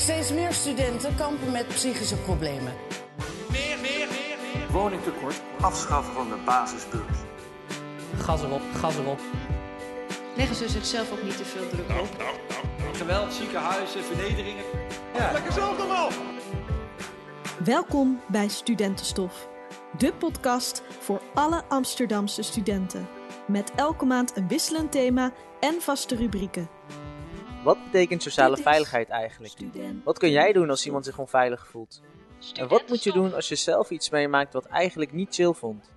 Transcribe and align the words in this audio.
Steeds 0.00 0.32
meer 0.32 0.52
studenten 0.52 1.14
kampen 1.14 1.50
met 1.50 1.68
psychische 1.68 2.16
problemen. 2.16 2.72
Meer, 3.50 3.78
meer, 3.80 4.08
meer, 4.08 4.36
meer. 4.54 4.70
Woningtekort, 4.70 5.40
afschaffen 5.60 6.14
van 6.14 6.28
de 6.28 6.36
basisbeurs. 6.44 7.18
Gas 8.16 8.42
erop, 8.42 8.60
gas 8.74 8.96
erop. 8.96 9.20
Leggen 10.36 10.56
ze 10.56 10.68
zichzelf 10.68 11.12
ook 11.12 11.22
niet 11.22 11.36
te 11.36 11.44
veel 11.44 11.68
druk 11.68 11.88
Nou, 11.88 12.00
op? 12.00 12.18
nou, 12.18 12.30
nou, 12.48 12.62
nou. 12.82 12.94
Geweld, 12.94 13.32
ziekenhuizen, 13.32 14.04
vernederingen. 14.04 14.64
Lekker 15.32 15.52
zelf 15.52 15.76
dan 15.76 15.88
wel. 15.88 16.08
Welkom 17.64 18.20
bij 18.28 18.48
Studentenstof, 18.48 19.48
de 19.98 20.12
podcast 20.12 20.82
voor 21.00 21.20
alle 21.34 21.62
Amsterdamse 21.68 22.42
studenten. 22.42 23.08
Met 23.46 23.72
elke 23.76 24.04
maand 24.04 24.36
een 24.36 24.48
wisselend 24.48 24.92
thema 24.92 25.32
en 25.60 25.80
vaste 25.80 26.16
rubrieken. 26.16 26.68
Wat 27.62 27.84
betekent 27.84 28.22
sociale 28.22 28.56
veiligheid 28.56 29.08
eigenlijk? 29.08 29.54
Wat 30.04 30.18
kun 30.18 30.30
jij 30.30 30.52
doen 30.52 30.70
als 30.70 30.86
iemand 30.86 31.04
zich 31.04 31.18
onveilig 31.18 31.66
voelt? 31.66 32.02
En 32.54 32.68
wat 32.68 32.88
moet 32.88 33.02
je 33.02 33.12
doen 33.12 33.34
als 33.34 33.48
je 33.48 33.54
zelf 33.54 33.90
iets 33.90 34.10
meemaakt 34.10 34.52
wat 34.52 34.64
eigenlijk 34.64 35.12
niet 35.12 35.34
chill 35.34 35.52
vond? 35.52 35.92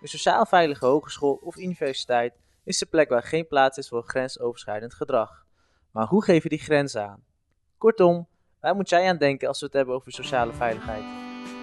Een 0.00 0.08
sociaal 0.08 0.46
veilige 0.46 0.86
hogeschool 0.86 1.40
of 1.42 1.56
universiteit 1.56 2.34
is 2.64 2.78
de 2.78 2.86
plek 2.86 3.08
waar 3.08 3.22
geen 3.22 3.46
plaats 3.46 3.78
is 3.78 3.88
voor 3.88 4.02
grensoverschrijdend 4.02 4.94
gedrag. 4.94 5.44
Maar 5.90 6.06
hoe 6.06 6.24
geef 6.24 6.42
je 6.42 6.48
die 6.48 6.58
grens 6.58 6.96
aan? 6.96 7.24
Kortom, 7.78 8.28
waar 8.60 8.74
moet 8.74 8.88
jij 8.88 9.08
aan 9.08 9.16
denken 9.16 9.48
als 9.48 9.60
we 9.60 9.66
het 9.66 9.74
hebben 9.74 9.94
over 9.94 10.12
sociale 10.12 10.52
veiligheid? 10.52 11.04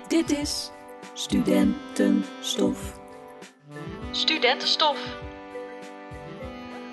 Dit 0.08 0.32
is 0.32 0.71
Studentenstof. 1.13 2.99
Studentenstof. 4.12 5.18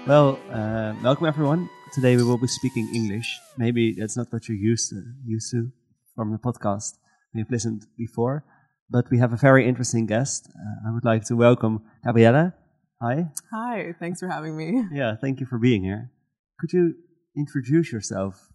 Well, 0.04 0.36
uh, 0.50 1.02
welcome 1.02 1.28
everyone. 1.28 1.75
Today 1.92 2.16
we 2.16 2.24
will 2.24 2.36
be 2.36 2.48
speaking 2.48 2.88
English. 2.94 3.38
Maybe 3.56 3.94
that's 3.94 4.16
not 4.16 4.26
what 4.30 4.48
you're 4.48 4.58
used 4.58 4.90
to, 4.90 5.02
used 5.24 5.50
to 5.52 5.70
from 6.14 6.32
the 6.32 6.38
podcast 6.38 6.94
we've 7.32 7.50
listened 7.50 7.86
before, 7.96 8.44
but 8.90 9.10
we 9.10 9.18
have 9.18 9.32
a 9.32 9.36
very 9.36 9.68
interesting 9.68 10.06
guest. 10.06 10.48
Uh, 10.48 10.88
I 10.88 10.92
would 10.92 11.04
like 11.04 11.24
to 11.26 11.36
welcome 11.36 11.82
Gabriella. 12.04 12.54
Hi. 13.00 13.28
Hi, 13.52 13.94
thanks 14.00 14.20
for 14.20 14.28
having 14.28 14.56
me. 14.56 14.84
Yeah, 14.92 15.14
thank 15.16 15.40
you 15.40 15.46
for 15.46 15.58
being 15.58 15.84
here. 15.84 16.10
Could 16.58 16.72
you 16.72 16.94
introduce 17.36 17.92
yourself? 17.92 18.48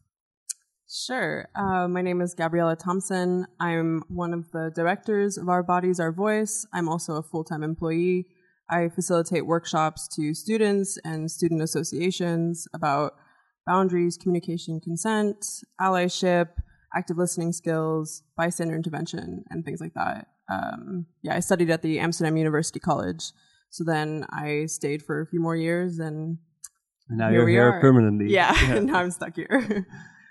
Sure. 0.89 1.47
Uh, 1.55 1.87
my 1.87 2.01
name 2.01 2.19
is 2.19 2.33
Gabriella 2.33 2.75
Thompson. 2.75 3.47
I'm 3.59 4.03
one 4.09 4.33
of 4.33 4.51
the 4.51 4.71
directors 4.75 5.37
of 5.37 5.47
Our 5.47 5.63
Bodies, 5.63 6.01
Our 6.01 6.11
Voice. 6.11 6.65
I'm 6.73 6.89
also 6.89 7.15
a 7.15 7.23
full 7.23 7.45
time 7.45 7.63
employee. 7.63 8.25
I 8.71 8.87
facilitate 8.89 9.45
workshops 9.45 10.07
to 10.15 10.33
students 10.33 10.97
and 11.03 11.29
student 11.29 11.61
associations 11.61 12.67
about 12.73 13.13
boundaries, 13.67 14.17
communication, 14.17 14.79
consent, 14.79 15.45
allyship, 15.79 16.47
active 16.95 17.17
listening 17.17 17.51
skills, 17.53 18.23
bystander 18.37 18.75
intervention, 18.75 19.43
and 19.49 19.65
things 19.65 19.81
like 19.81 19.93
that. 19.95 20.27
Um, 20.51 21.05
yeah, 21.21 21.35
I 21.35 21.39
studied 21.41 21.69
at 21.69 21.81
the 21.81 21.99
Amsterdam 21.99 22.37
University 22.37 22.79
College. 22.79 23.31
So 23.69 23.83
then 23.83 24.25
I 24.29 24.65
stayed 24.67 25.01
for 25.03 25.21
a 25.21 25.25
few 25.27 25.39
more 25.39 25.55
years 25.55 25.99
and 25.99 26.37
And 27.09 27.17
now 27.19 27.29
Here 27.29 27.37
you're 27.39 27.45
we 27.45 27.51
here 27.53 27.69
are. 27.69 27.81
permanently. 27.81 28.27
yeah, 28.33 28.51
now 28.83 28.99
I'm 28.99 29.11
stuck 29.11 29.35
here. 29.35 29.85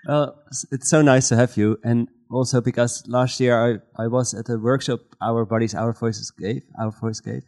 Well, 0.07 0.35
it's 0.71 0.89
so 0.89 1.01
nice 1.03 1.29
to 1.29 1.35
have 1.35 1.57
you, 1.57 1.77
and 1.83 2.07
also 2.31 2.59
because 2.59 3.03
last 3.07 3.39
year 3.39 3.53
I, 3.97 4.03
I 4.03 4.07
was 4.07 4.33
at 4.33 4.49
a 4.49 4.57
workshop 4.57 4.99
Our 5.21 5.45
Bodies, 5.45 5.75
Our 5.75 5.93
Voices 5.93 6.31
gave, 6.31 6.63
Our 6.79 6.91
Voice 6.91 7.19
gave. 7.19 7.43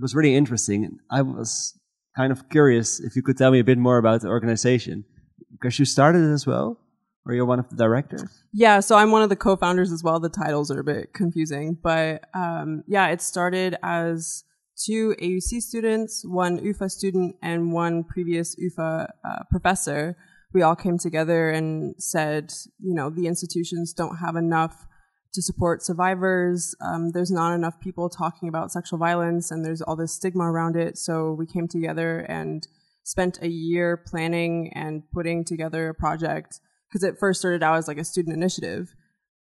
It 0.00 0.02
was 0.02 0.14
really 0.14 0.34
interesting. 0.34 0.82
and 0.82 0.98
I 1.10 1.20
was 1.20 1.78
kind 2.16 2.32
of 2.32 2.48
curious 2.48 3.00
if 3.00 3.16
you 3.16 3.22
could 3.22 3.36
tell 3.36 3.50
me 3.50 3.58
a 3.58 3.64
bit 3.64 3.76
more 3.76 3.98
about 3.98 4.22
the 4.22 4.28
organization, 4.28 5.04
because 5.52 5.78
you 5.78 5.84
started 5.84 6.22
it 6.22 6.32
as 6.32 6.46
well, 6.46 6.78
or 7.26 7.34
you're 7.34 7.44
one 7.44 7.58
of 7.58 7.68
the 7.68 7.76
directors. 7.76 8.42
Yeah, 8.50 8.80
so 8.80 8.96
I'm 8.96 9.10
one 9.10 9.20
of 9.20 9.28
the 9.28 9.36
co-founders 9.36 9.92
as 9.92 10.02
well. 10.02 10.18
The 10.18 10.30
titles 10.30 10.70
are 10.70 10.80
a 10.80 10.84
bit 10.84 11.12
confusing, 11.12 11.76
but 11.82 12.24
um, 12.32 12.82
yeah, 12.88 13.08
it 13.08 13.20
started 13.20 13.76
as 13.82 14.42
two 14.74 15.14
AUC 15.20 15.60
students, 15.60 16.24
one 16.24 16.64
UvA 16.64 16.88
student, 16.88 17.36
and 17.42 17.70
one 17.70 18.02
previous 18.02 18.56
UvA 18.56 19.12
uh, 19.22 19.42
professor. 19.50 20.16
We 20.54 20.62
all 20.62 20.76
came 20.76 20.96
together 20.96 21.50
and 21.50 21.94
said, 21.98 22.54
you 22.78 22.94
know, 22.94 23.10
the 23.10 23.26
institutions 23.26 23.92
don't 23.92 24.16
have 24.16 24.34
enough 24.34 24.86
to 25.32 25.42
support 25.42 25.82
survivors. 25.82 26.74
Um, 26.80 27.10
there's 27.12 27.30
not 27.30 27.54
enough 27.54 27.80
people 27.80 28.08
talking 28.08 28.48
about 28.48 28.72
sexual 28.72 28.98
violence, 28.98 29.50
and 29.50 29.64
there's 29.64 29.82
all 29.82 29.96
this 29.96 30.12
stigma 30.12 30.44
around 30.44 30.76
it. 30.76 30.98
So 30.98 31.32
we 31.32 31.46
came 31.46 31.68
together 31.68 32.20
and 32.28 32.66
spent 33.04 33.38
a 33.42 33.48
year 33.48 33.96
planning 33.96 34.72
and 34.74 35.02
putting 35.12 35.44
together 35.44 35.88
a 35.88 35.94
project 35.94 36.60
because 36.88 37.04
it 37.04 37.18
first 37.18 37.40
started 37.40 37.62
out 37.62 37.76
as 37.76 37.88
like 37.88 37.98
a 37.98 38.04
student 38.04 38.36
initiative. 38.36 38.94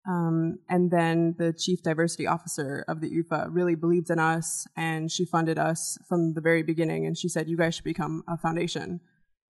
Um, 0.06 0.58
and 0.68 0.90
then 0.90 1.34
the 1.38 1.52
chief 1.52 1.82
diversity 1.82 2.26
officer 2.26 2.84
of 2.88 3.00
the 3.00 3.08
UvA 3.08 3.48
really 3.50 3.74
believed 3.74 4.10
in 4.10 4.18
us 4.18 4.66
and 4.76 5.10
she 5.10 5.24
funded 5.24 5.58
us 5.58 5.96
from 6.08 6.34
the 6.34 6.42
very 6.42 6.62
beginning. 6.62 7.06
And 7.06 7.16
she 7.16 7.28
said, 7.28 7.48
you 7.48 7.56
guys 7.56 7.74
should 7.74 7.84
become 7.84 8.22
a 8.28 8.36
foundation. 8.36 9.00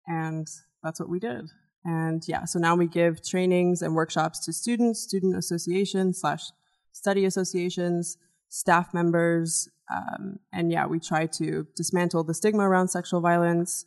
And 0.06 0.46
that's 0.84 1.00
what 1.00 1.08
we 1.08 1.18
did. 1.18 1.46
And 1.88 2.20
yeah, 2.26 2.44
so 2.46 2.58
now 2.58 2.74
we 2.74 2.88
give 2.88 3.24
trainings 3.24 3.80
and 3.80 3.94
workshops 3.94 4.44
to 4.46 4.52
students, 4.52 4.98
student 5.00 5.36
associations 5.36 6.20
slash 6.20 6.42
study 6.90 7.24
associations, 7.24 8.16
staff 8.48 8.92
members. 8.92 9.68
Um, 9.96 10.40
and 10.52 10.72
yeah, 10.72 10.86
we 10.86 10.98
try 10.98 11.26
to 11.38 11.66
dismantle 11.76 12.24
the 12.24 12.34
stigma 12.34 12.64
around 12.68 12.88
sexual 12.88 13.20
violence, 13.20 13.86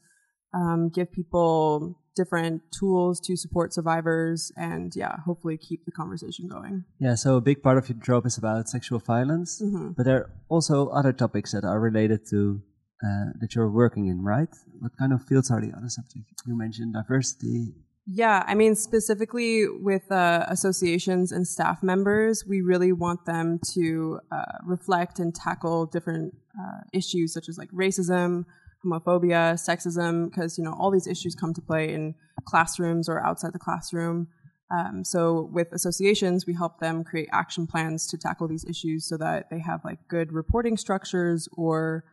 um, 0.53 0.89
give 0.97 1.11
people 1.11 1.99
different 2.15 2.61
tools 2.77 3.19
to 3.27 3.35
support 3.35 3.73
survivors, 3.73 4.51
and 4.55 4.93
yeah, 4.95 5.15
hopefully 5.25 5.57
keep 5.57 5.83
the 5.85 5.91
conversation 5.91 6.47
going. 6.47 6.85
Yeah, 6.99 7.15
so 7.15 7.35
a 7.35 7.41
big 7.41 7.61
part 7.61 7.77
of 7.77 7.89
your 7.89 7.97
job 7.99 8.25
is 8.25 8.38
about 8.38 8.69
sexual 8.69 8.99
violence, 8.99 9.61
Mhm. 9.61 9.95
but 9.95 10.03
there 10.05 10.17
are 10.21 10.29
also 10.49 10.88
other 10.99 11.13
topics 11.13 11.51
that 11.51 11.65
are 11.65 11.79
related 11.89 12.21
to 12.31 12.61
uh, 13.01 13.31
that 13.39 13.55
you're 13.55 13.71
working 13.71 14.07
in, 14.07 14.21
right? 14.23 14.53
What 14.79 14.91
kind 14.99 15.13
of 15.13 15.23
fields 15.23 15.49
are 15.51 15.61
the 15.61 15.71
other 15.77 15.88
subjects? 15.88 16.43
You 16.45 16.57
mentioned 16.57 16.91
diversity. 16.93 17.73
Yeah, 18.11 18.43
I 18.47 18.55
mean, 18.55 18.73
specifically 18.73 19.67
with 19.67 20.11
uh, 20.11 20.45
associations 20.47 21.31
and 21.31 21.47
staff 21.47 21.83
members, 21.83 22.43
we 22.43 22.61
really 22.61 22.91
want 22.91 23.25
them 23.27 23.59
to 23.73 24.19
uh, 24.31 24.57
reflect 24.65 25.19
and 25.19 25.33
tackle 25.33 25.85
different 25.85 26.35
uh, 26.59 26.79
issues 26.91 27.31
such 27.33 27.47
as 27.47 27.59
like 27.59 27.69
racism, 27.69 28.45
homophobia, 28.83 29.53
sexism, 29.53 30.25
because 30.27 30.57
you 30.57 30.63
know 30.63 30.75
all 30.79 30.89
these 30.89 31.05
issues 31.05 31.35
come 31.35 31.53
to 31.53 31.61
play 31.61 31.93
in 31.93 32.15
classrooms 32.45 33.07
or 33.07 33.23
outside 33.23 33.53
the 33.53 33.59
classroom. 33.59 34.27
Um, 34.71 35.03
so 35.03 35.47
with 35.53 35.71
associations, 35.71 36.47
we 36.47 36.55
help 36.55 36.79
them 36.79 37.03
create 37.03 37.29
action 37.31 37.67
plans 37.67 38.07
to 38.07 38.17
tackle 38.17 38.47
these 38.47 38.65
issues 38.65 39.07
so 39.07 39.17
that 39.17 39.51
they 39.51 39.59
have 39.59 39.85
like 39.85 39.99
good 40.07 40.31
reporting 40.31 40.77
structures 40.77 41.47
or 41.55 42.05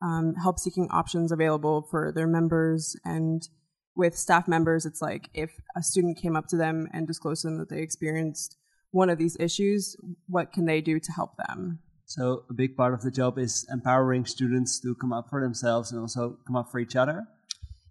um, 0.00 0.34
help 0.34 0.58
seeking 0.58 0.88
options 0.90 1.30
available 1.30 1.86
for 1.90 2.10
their 2.10 2.26
members 2.26 2.96
and 3.04 3.48
with 3.94 4.16
staff 4.16 4.48
members, 4.48 4.86
it's 4.86 5.02
like 5.02 5.28
if 5.34 5.52
a 5.76 5.82
student 5.82 6.18
came 6.18 6.36
up 6.36 6.46
to 6.48 6.56
them 6.56 6.88
and 6.92 7.06
disclosed 7.06 7.42
to 7.42 7.48
them 7.48 7.58
that 7.58 7.68
they 7.68 7.80
experienced 7.80 8.56
one 8.90 9.10
of 9.10 9.18
these 9.18 9.36
issues, 9.40 9.96
what 10.28 10.52
can 10.52 10.66
they 10.66 10.80
do 10.80 10.98
to 10.98 11.12
help 11.12 11.36
them? 11.48 11.80
So 12.04 12.44
a 12.50 12.54
big 12.54 12.76
part 12.76 12.94
of 12.94 13.02
the 13.02 13.10
job 13.10 13.38
is 13.38 13.66
empowering 13.72 14.26
students 14.26 14.78
to 14.80 14.94
come 14.94 15.12
up 15.12 15.30
for 15.30 15.40
themselves 15.40 15.92
and 15.92 16.00
also 16.00 16.36
come 16.46 16.56
up 16.56 16.70
for 16.70 16.78
each 16.78 16.94
other. 16.94 17.26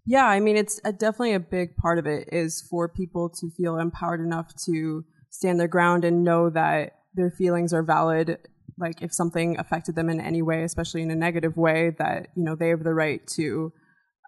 Yeah, 0.06 0.26
I 0.26 0.40
mean, 0.40 0.56
it's 0.56 0.80
a, 0.84 0.92
definitely 0.92 1.34
a 1.34 1.40
big 1.40 1.76
part 1.76 1.98
of 1.98 2.06
it 2.06 2.28
is 2.32 2.66
for 2.68 2.88
people 2.88 3.28
to 3.30 3.50
feel 3.50 3.78
empowered 3.78 4.20
enough 4.20 4.52
to 4.66 5.04
stand 5.30 5.58
their 5.58 5.68
ground 5.68 6.04
and 6.04 6.24
know 6.24 6.50
that 6.50 6.98
their 7.14 7.30
feelings 7.30 7.72
are 7.72 7.82
valid. 7.82 8.38
Like 8.78 9.02
if 9.02 9.12
something 9.12 9.58
affected 9.58 9.94
them 9.94 10.08
in 10.08 10.20
any 10.20 10.42
way, 10.42 10.64
especially 10.64 11.02
in 11.02 11.10
a 11.10 11.16
negative 11.16 11.56
way, 11.56 11.90
that 11.98 12.28
you 12.36 12.44
know 12.44 12.54
they 12.54 12.68
have 12.68 12.84
the 12.84 12.94
right 12.94 13.24
to 13.28 13.72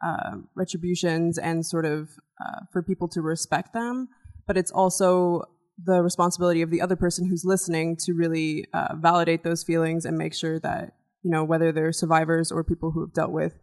uh, 0.05 0.39
retributions 0.55 1.39
and 1.39 1.65
sort 1.65 1.87
of 1.87 2.11
uh, 2.45 2.61
for 2.73 2.83
people 2.83 3.09
to 3.09 3.21
respect 3.21 3.73
them. 3.73 4.09
But 4.47 4.57
it's 4.57 4.71
also 4.71 5.43
the 5.83 6.03
responsibility 6.03 6.63
of 6.63 6.71
the 6.71 6.81
other 6.81 6.97
person 6.97 7.29
who's 7.29 7.45
listening 7.45 7.97
to 8.05 8.13
really 8.13 8.67
uh, 8.73 8.95
validate 8.97 9.43
those 9.43 9.65
feelings 9.65 10.05
and 10.05 10.17
make 10.17 10.35
sure 10.35 10.61
that 10.61 10.95
you 11.23 11.31
know 11.31 11.43
whether 11.43 11.73
they're 11.73 11.93
survivors 11.93 12.53
or 12.53 12.63
people 12.63 12.91
who 12.93 13.01
have 13.01 13.13
dealt 13.13 13.33
with 13.33 13.59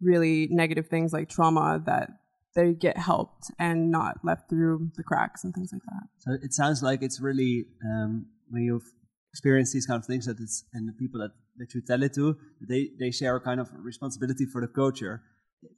really 0.00 0.48
negative 0.50 0.88
things 0.88 1.12
like 1.12 1.28
trauma 1.28 1.80
that 1.86 2.08
they 2.54 2.72
get 2.72 2.98
helped 2.98 3.50
and 3.58 3.90
not 3.90 4.16
left 4.24 4.50
through 4.50 4.90
the 4.96 5.02
cracks 5.02 5.44
and 5.44 5.54
things 5.54 5.70
like 5.72 5.82
that. 5.82 6.08
So 6.18 6.32
it 6.42 6.52
sounds 6.52 6.82
like 6.82 7.02
it's 7.02 7.20
really 7.20 7.66
um, 7.84 8.26
when 8.50 8.62
you've 8.62 8.90
experienced 9.32 9.72
these 9.72 9.86
kind 9.86 9.98
of 9.98 10.06
things 10.06 10.26
that 10.26 10.38
it's 10.40 10.64
and 10.74 10.88
the 10.88 10.92
people 10.92 11.20
that, 11.20 11.30
that 11.56 11.74
you 11.74 11.80
tell 11.86 12.02
it 12.02 12.14
to, 12.14 12.36
they 12.68 12.90
they 12.98 13.10
share 13.10 13.36
a 13.36 13.40
kind 13.40 13.60
of 13.60 13.70
responsibility 13.74 14.46
for 14.46 14.60
the 14.60 14.68
culture. 14.68 15.22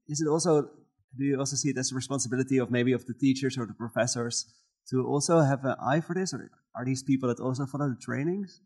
Is 0.09 0.21
it 0.21 0.29
also 0.29 0.71
do 1.17 1.25
you 1.25 1.39
also 1.39 1.57
see 1.57 1.71
it 1.71 1.79
as 1.79 1.93
a 1.93 1.95
responsibility 1.95 2.59
of 2.59 2.71
maybe 2.71 2.93
of 2.93 3.07
the 3.07 3.15
teachers 3.15 3.57
or 3.57 3.67
the 3.67 3.75
professors 3.75 4.47
to 4.91 5.07
also 5.07 5.41
have 5.41 5.65
an 5.65 5.77
eye 5.81 6.01
for 6.01 6.15
this, 6.15 6.35
or 6.35 6.51
are 6.77 6.85
these 6.85 7.03
people 7.03 7.29
that 7.29 7.41
also 7.41 7.67
follow 7.67 7.89
the 7.89 7.97
trainings? 8.01 8.61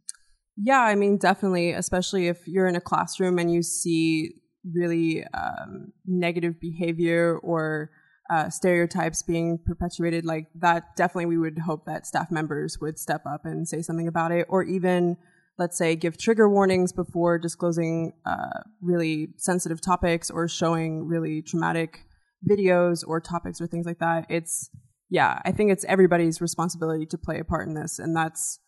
Yeah, 0.56 0.80
I 0.80 0.94
mean, 0.94 1.18
definitely, 1.18 1.72
especially 1.72 2.26
if 2.26 2.48
you're 2.48 2.66
in 2.66 2.74
a 2.74 2.80
classroom 2.80 3.38
and 3.38 3.52
you 3.52 3.62
see 3.62 4.32
really 4.74 5.24
um, 5.32 5.92
negative 6.04 6.60
behavior 6.60 7.38
or 7.38 7.90
uh, 8.30 8.50
stereotypes 8.50 9.22
being 9.22 9.58
perpetuated, 9.64 10.24
like 10.24 10.48
that, 10.56 10.96
definitely 10.96 11.26
we 11.26 11.38
would 11.38 11.58
hope 11.60 11.86
that 11.86 12.06
staff 12.06 12.30
members 12.30 12.78
would 12.80 12.98
step 12.98 13.22
up 13.24 13.44
and 13.44 13.68
say 13.68 13.82
something 13.82 14.08
about 14.08 14.32
it, 14.32 14.46
or 14.48 14.64
even, 14.64 15.16
let's 15.58 15.76
say, 15.76 15.96
give 15.96 16.16
trigger 16.16 16.48
warnings 16.48 16.92
before 16.92 17.38
disclosing 17.38 18.12
uh, 18.24 18.60
really 18.80 19.28
sensitive 19.36 19.80
topics 19.80 20.30
or 20.30 20.48
showing 20.48 21.06
really 21.06 21.42
traumatic 21.42 22.04
videos 22.48 23.04
or 23.06 23.20
topics 23.20 23.60
or 23.60 23.66
things 23.66 23.84
like 23.84 23.98
that. 23.98 24.26
It's, 24.28 24.70
yeah, 25.10 25.40
I 25.44 25.52
think 25.52 25.72
it's 25.72 25.84
everybody's 25.86 26.40
responsibility 26.40 27.06
to 27.06 27.18
play 27.18 27.40
a 27.40 27.44
part 27.44 27.66
in 27.66 27.74
this, 27.74 27.98
and 27.98 28.16
that's 28.16 28.60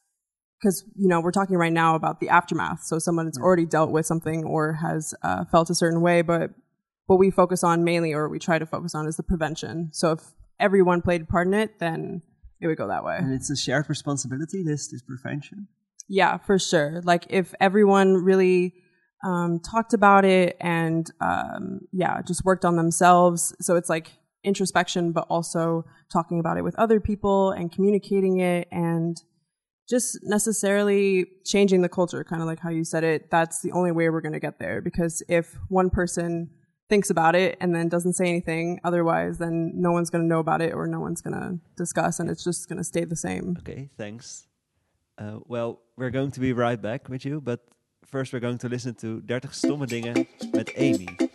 because 0.61 0.85
you 0.95 1.09
know 1.09 1.21
we're 1.21 1.31
talking 1.31 1.57
right 1.57 1.73
now 1.73 1.95
about 1.95 2.21
the 2.21 2.29
aftermath. 2.29 2.83
So 2.83 2.99
someone 2.99 3.27
has 3.27 3.39
already 3.39 3.67
dealt 3.67 3.91
with 3.91 4.07
something 4.07 4.45
or 4.45 4.75
has 4.75 5.15
uh, 5.23 5.45
felt 5.45 5.71
a 5.71 5.75
certain 5.75 6.01
way, 6.01 6.23
but 6.23 6.51
what 7.07 7.19
we 7.19 7.31
focus 7.31 7.65
on 7.65 7.85
mainly, 7.85 8.13
or 8.13 8.29
we 8.29 8.39
try 8.39 8.59
to 8.59 8.67
focus 8.67 8.95
on, 8.95 9.07
is 9.07 9.17
the 9.17 9.23
prevention. 9.23 9.91
So 9.93 10.13
if 10.13 10.21
everyone 10.59 11.03
played 11.03 11.23
a 11.23 11.25
part 11.27 11.47
in 11.47 11.55
it, 11.55 11.79
then 11.79 12.23
it 12.61 12.67
would 12.67 12.79
go 12.79 12.89
that 12.89 13.05
way. 13.05 13.17
And 13.19 13.33
it's 13.33 13.51
a 13.51 13.57
shared 13.57 13.89
responsibility. 13.89 14.63
This 14.63 14.89
this 14.89 15.03
prevention. 15.03 15.69
Yeah, 16.11 16.39
for 16.39 16.59
sure. 16.59 17.01
Like 17.05 17.27
if 17.31 17.55
everyone 17.61 18.15
really 18.15 18.75
um, 19.25 19.61
talked 19.61 19.95
about 19.95 20.25
it 20.25 20.57
and 20.61 21.09
um, 21.21 21.83
yeah, 21.93 22.21
just 22.23 22.45
worked 22.45 22.65
on 22.65 22.75
themselves. 22.75 23.55
So 23.61 23.77
it's 23.77 23.89
like 23.89 24.11
introspection, 24.43 25.13
but 25.13 25.27
also 25.31 25.85
talking 26.13 26.41
about 26.41 26.59
it 26.59 26.63
with 26.63 26.75
other 26.81 26.99
people 26.99 27.53
and 27.53 27.71
communicating 27.71 28.41
it 28.41 28.67
and 28.73 29.23
just 29.89 30.19
necessarily 30.25 31.27
changing 31.45 31.83
the 31.83 31.89
culture, 31.89 32.25
kind 32.25 32.43
of 32.43 32.49
like 32.49 32.59
how 32.59 32.71
you 32.71 32.83
said 32.83 33.05
it. 33.05 33.31
That's 33.31 33.63
the 33.63 33.71
only 33.71 33.93
way 33.93 34.11
we're 34.11 34.21
going 34.21 34.33
to 34.33 34.41
get 34.41 34.59
there 34.59 34.81
because 34.81 35.23
if 35.29 35.57
one 35.69 35.91
person 35.91 36.51
thinks 36.89 37.09
about 37.09 37.37
it 37.37 37.57
and 37.61 37.73
then 37.73 37.89
doesn't 37.89 38.15
say 38.15 38.27
anything 38.29 38.81
otherwise 38.83 39.39
then 39.39 39.71
no 39.77 39.93
one's 39.93 40.11
going 40.11 40.25
to 40.25 40.29
know 40.29 40.41
about 40.41 40.61
it 40.61 40.75
or 40.75 40.89
no 40.89 40.99
one's 40.99 41.21
going 41.21 41.33
to 41.33 41.57
discuss 41.77 42.19
and 42.19 42.29
it's 42.29 42.43
just 42.43 42.69
going 42.69 42.77
to 42.77 42.83
stay 42.83 43.05
the 43.05 43.15
same 43.15 43.57
okay 43.61 43.89
thanks 43.97 44.49
uh, 45.19 45.39
well 45.47 45.81
we're 46.01 46.11
going 46.11 46.33
to 46.33 46.41
be 46.41 46.53
right 46.53 46.81
back 46.81 47.09
with 47.09 47.25
you 47.25 47.41
but 47.41 47.61
first 48.05 48.33
we're 48.33 48.41
going 48.41 48.59
to 48.59 48.69
listen 48.69 48.95
to 48.95 49.21
30 49.27 49.53
stomme 49.53 49.87
dingen 49.87 50.27
met 50.53 50.75
Amy 50.77 51.31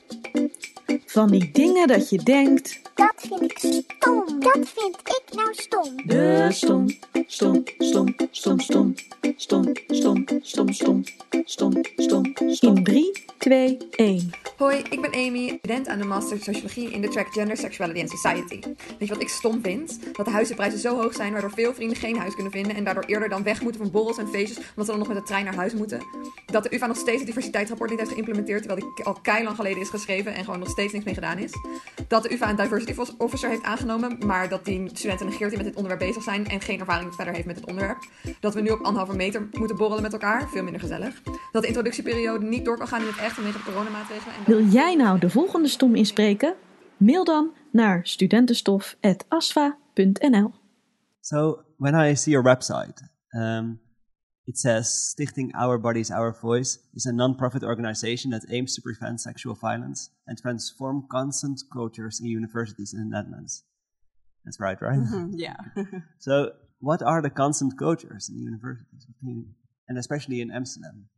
Van 1.16 1.30
die 1.30 1.52
dingen 1.52 1.88
dat 1.88 2.10
je 2.10 2.18
denkt. 2.18 2.82
Dat 2.96 3.14
vind 3.18 3.42
ik 3.42 3.58
stom. 3.58 4.40
Dat 4.40 4.60
vind 4.76 5.00
ik 5.00 5.24
nou 5.36 5.54
stom. 5.54 6.08
De 6.08 6.48
stom, 6.50 6.90
stom, 7.28 7.64
stom, 7.78 8.14
stom, 8.32 8.60
stom, 8.60 8.94
stom, 9.38 9.74
stom, 9.88 10.26
stom, 10.42 10.74
stom, 10.74 11.04
stom, 11.46 11.84
stom, 11.96 12.36
stom. 12.54 12.76
In 12.78 12.84
3, 12.84 13.12
2, 13.38 13.78
1. 13.92 14.45
Hoi, 14.58 14.78
ik 14.90 15.02
ben 15.02 15.14
Amy, 15.14 15.58
student 15.58 15.88
aan 15.88 16.00
de 16.00 16.06
Master 16.06 16.38
Sociologie 16.42 16.92
in 16.92 17.02
de 17.02 17.08
track 17.08 17.34
Gender, 17.34 17.58
Sexuality 17.58 18.00
and 18.00 18.10
Society. 18.10 18.60
Weet 19.00 19.08
je 19.08 19.14
wat 19.14 19.22
ik 19.22 19.30
stom 19.30 19.62
vind? 19.62 20.00
Dat 20.16 20.26
de 20.26 20.32
huizenprijzen 20.32 20.80
zo 20.80 21.02
hoog 21.02 21.14
zijn, 21.14 21.32
waardoor 21.32 21.52
veel 21.52 21.74
vrienden 21.74 21.98
geen 21.98 22.18
huis 22.18 22.34
kunnen 22.34 22.52
vinden 22.52 22.76
en 22.76 22.84
daardoor 22.84 23.04
eerder 23.04 23.30
dan 23.30 23.44
weg 23.44 23.62
moeten 23.62 23.82
van 23.82 23.92
borrels 23.92 24.18
en 24.18 24.28
feestjes, 24.28 24.58
omdat 24.58 24.86
ze 24.86 24.92
dan 24.92 24.98
nog 24.98 25.08
met 25.08 25.18
de 25.18 25.24
trein 25.24 25.46
naar 25.46 25.56
huis 25.56 25.74
moeten. 25.74 26.02
Dat 26.46 26.64
de 26.64 26.76
UvA 26.76 26.88
nog 26.88 26.98
steeds 26.98 27.18
het 27.18 27.26
diversiteitsrapport 27.26 27.90
niet 27.90 28.00
heeft 28.00 28.12
geïmplementeerd, 28.12 28.64
terwijl 28.64 28.94
die 28.96 29.06
al 29.06 29.18
keilang 29.22 29.56
geleden 29.56 29.82
is 29.82 29.90
geschreven 29.90 30.34
en 30.34 30.44
gewoon 30.44 30.60
nog 30.60 30.70
steeds 30.70 30.94
niks 30.94 31.06
mee 31.06 31.14
gedaan 31.14 31.38
is. 31.38 31.52
Dat 32.08 32.24
de 32.24 32.34
UvA 32.34 32.50
een 32.50 32.56
diversity 32.56 33.02
officer 33.18 33.50
heeft 33.50 33.64
aangenomen, 33.64 34.18
maar 34.26 34.50
dat 34.50 34.66
die 34.66 34.90
studenten 34.94 35.26
negeert 35.26 35.50
die 35.50 35.58
met 35.58 35.68
dit 35.68 35.76
onderwerp 35.76 36.02
bezig 36.02 36.24
zijn 36.24 36.48
en 36.48 36.62
geen 36.62 36.80
ervaring 36.80 37.16
verder 37.16 37.34
heeft 37.34 37.48
met 37.48 37.56
het 37.56 37.66
onderwerp. 37.66 37.98
Dat 38.40 38.54
we 38.54 38.62
nu 38.62 38.70
op 38.70 38.82
anderhalve 38.82 39.16
meter 39.16 39.48
moeten 39.52 39.78
borrelen 39.78 40.04
met 40.04 40.14
elkaar, 40.14 40.50
veel 40.50 40.64
minder 40.64 40.82
gezellig. 40.82 41.22
Dat 41.52 41.62
de 41.62 41.68
introductieperiode 41.68 42.46
niet 42.46 42.66
door 42.66 42.78
kan 42.78 42.88
gaan 42.88 43.02
in 43.02 43.08
het 43.08 43.18
echt 43.18 43.34
vanwege 43.34 43.58
de 43.58 43.64
coronamaatregelen. 43.64 44.36
En 44.36 44.45
Wil 44.46 44.66
jij 44.66 44.96
nou 44.96 45.20
de 45.20 45.30
volgende 45.30 45.68
stom 45.68 45.96
inspreken? 45.96 46.56
Mail 46.98 47.24
dan 47.24 47.54
naar 47.72 48.08
studentenstof.asfa.nl. 48.08 50.54
So 51.20 51.64
when 51.78 52.10
I 52.10 52.16
see 52.16 52.34
your 52.34 52.56
website, 52.56 53.02
um, 53.38 53.80
it 54.44 54.60
says 54.60 55.10
Stichting 55.10 55.56
Our 55.56 55.80
Bodies, 55.80 56.12
Our 56.12 56.36
Voice 56.40 56.80
is 56.94 57.06
a 57.06 57.12
non-profit 57.12 57.64
organization 57.64 58.32
that 58.32 58.50
aims 58.50 58.74
to 58.74 58.82
prevent 58.82 59.22
sexual 59.22 59.56
violence 59.56 60.10
and 60.26 60.42
transform 60.42 61.08
consent 61.08 61.66
cultures 61.74 62.20
in 62.20 62.26
universities 62.28 62.94
in 62.94 63.00
the 63.00 63.08
Netherlands. 63.16 63.64
That's 64.44 64.60
right, 64.60 64.82
right? 64.82 65.00
Mhm, 65.00 65.30
yeah 65.32 65.56
So 66.18 66.52
what 66.80 67.02
are 67.02 67.22
the 67.22 67.30
consent 67.34 67.78
cultures 67.78 68.30
in 68.30 68.38
universities, 68.38 69.08
and 69.88 69.98
especially 69.98 70.40
in 70.40 70.52
Amsterdam? 70.52 71.10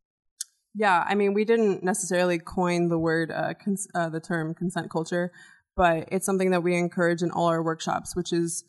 Yeah, 0.77 1.03
I 1.07 1.15
mean, 1.15 1.33
we 1.33 1.44
didn't 1.44 1.83
necessarily 1.83 2.38
coin 2.38 2.89
the 2.89 3.00
word, 3.00 3.31
uh, 3.31 3.56
cons- 3.56 3.88
uh, 3.95 4.09
the 4.09 4.19
term 4.19 4.53
consent 4.53 4.91
culture, 4.91 5.31
but 5.75 6.07
it's 6.12 6.25
something 6.25 6.51
that 6.51 6.62
we 6.62 6.75
encourage 6.75 7.24
in 7.24 7.31
all 7.31 7.47
our 7.47 7.63
workshops, 7.63 8.15
which 8.15 8.31
is 8.31 8.63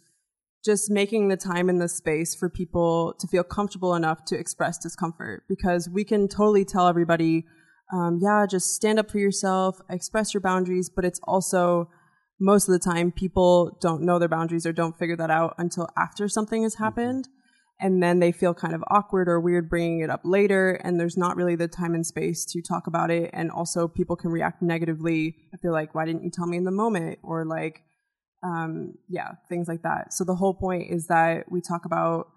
just 0.65 0.91
making 0.91 1.29
the 1.29 1.37
time 1.37 1.69
and 1.69 1.83
the 1.83 1.89
space 1.89 2.35
for 2.35 2.49
people 2.49 3.15
to 3.21 3.27
feel 3.27 3.45
comfortable 3.45 3.95
enough 3.95 4.25
to 4.25 4.39
express 4.39 4.79
discomfort 4.79 5.45
because 5.51 5.87
we 5.89 6.03
can 6.03 6.29
totally 6.29 6.65
tell 6.65 6.89
everybody, 6.89 7.45
um, 7.93 8.19
yeah, 8.23 8.47
just 8.49 8.75
stand 8.75 8.99
up 8.99 9.11
for 9.11 9.19
yourself, 9.19 9.79
express 9.91 10.33
your 10.33 10.41
boundaries, 10.41 10.89
but 10.89 11.05
it's 11.05 11.21
also 11.25 11.91
most 12.41 12.69
of 12.69 12.73
the 12.73 12.79
time 12.79 13.13
people 13.13 13.77
don't 13.83 14.03
know 14.03 14.19
their 14.19 14.29
boundaries 14.29 14.65
or 14.65 14.73
don't 14.73 14.99
figure 14.99 15.17
that 15.17 15.31
out 15.31 15.55
until 15.59 15.89
after 15.99 16.27
something 16.27 16.63
has 16.63 16.77
happened 16.77 17.29
and 17.81 18.03
then 18.03 18.19
they 18.19 18.33
feel 18.33 18.55
kind 18.55 18.75
of 18.75 18.83
awkward 18.89 19.29
or 19.29 19.39
weird 19.41 19.69
bringing 19.69 20.01
it 20.01 20.11
up 20.11 20.23
later 20.25 20.73
and 20.83 20.99
there's 20.99 21.17
not 21.17 21.37
really 21.37 21.55
the 21.55 21.69
time 21.69 21.95
and 21.95 22.05
space 22.05 22.45
to 22.45 22.61
talk 22.61 22.87
about 22.87 23.11
it. 23.11 23.31
And 23.33 23.51
also 23.51 23.87
people 23.87 24.17
can 24.17 24.31
react 24.31 24.63
negatively 24.63 25.37
if 25.53 25.61
they're 25.61 25.73
like 25.73 25.95
why 25.95 26.05
didn't 26.05 26.25
you 26.25 26.31
tell 26.31 26.47
me 26.47 26.57
in 26.57 26.65
the 26.65 26.71
moment? 26.71 27.19
or 27.23 27.45
like 27.45 27.83
um, 28.45 28.95
yeah 29.09 29.33
things 29.49 29.69
like 29.69 29.83
that. 29.83 30.13
So 30.13 30.25
the 30.25 30.35
whole 30.35 30.55
point 30.55 30.91
is 30.91 31.07
that 31.07 31.51
we 31.51 31.61
talk 31.61 31.85
about 31.85 32.29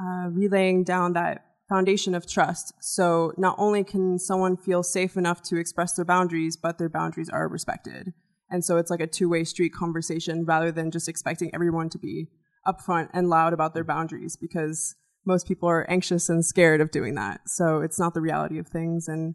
uh, 0.00 0.28
relaying 0.30 0.84
down 0.84 1.12
that 1.12 1.44
foundation 1.68 2.14
of 2.14 2.28
trust. 2.28 2.72
So 2.80 3.32
not 3.36 3.54
only 3.58 3.84
can 3.84 4.18
someone 4.18 4.56
feel 4.56 4.82
safe 4.82 5.16
enough 5.16 5.40
to 5.42 5.56
express 5.56 5.94
their 5.94 6.04
boundaries 6.04 6.56
but 6.56 6.78
their 6.78 6.88
boundaries 6.88 7.28
are 7.28 7.48
respected. 7.48 8.12
And 8.52 8.64
so 8.64 8.76
it's 8.76 8.90
like 8.90 9.00
a 9.00 9.06
two-way 9.06 9.44
street 9.44 9.72
conversation 9.72 10.44
rather 10.44 10.72
than 10.72 10.90
just 10.90 11.08
expecting 11.08 11.54
everyone 11.54 11.88
to 11.90 11.98
be 11.98 12.26
upfront 12.66 13.08
and 13.12 13.28
loud 13.28 13.52
about 13.52 13.74
their 13.74 13.84
boundaries 13.84 14.36
because 14.36 14.94
most 15.26 15.46
people 15.46 15.68
are 15.68 15.88
anxious 15.90 16.28
and 16.28 16.44
scared 16.44 16.80
of 16.80 16.90
doing 16.90 17.14
that. 17.14 17.40
So 17.46 17.80
it's 17.80 17.98
not 17.98 18.14
the 18.14 18.20
reality 18.20 18.58
of 18.58 18.68
things. 18.68 19.08
And 19.08 19.34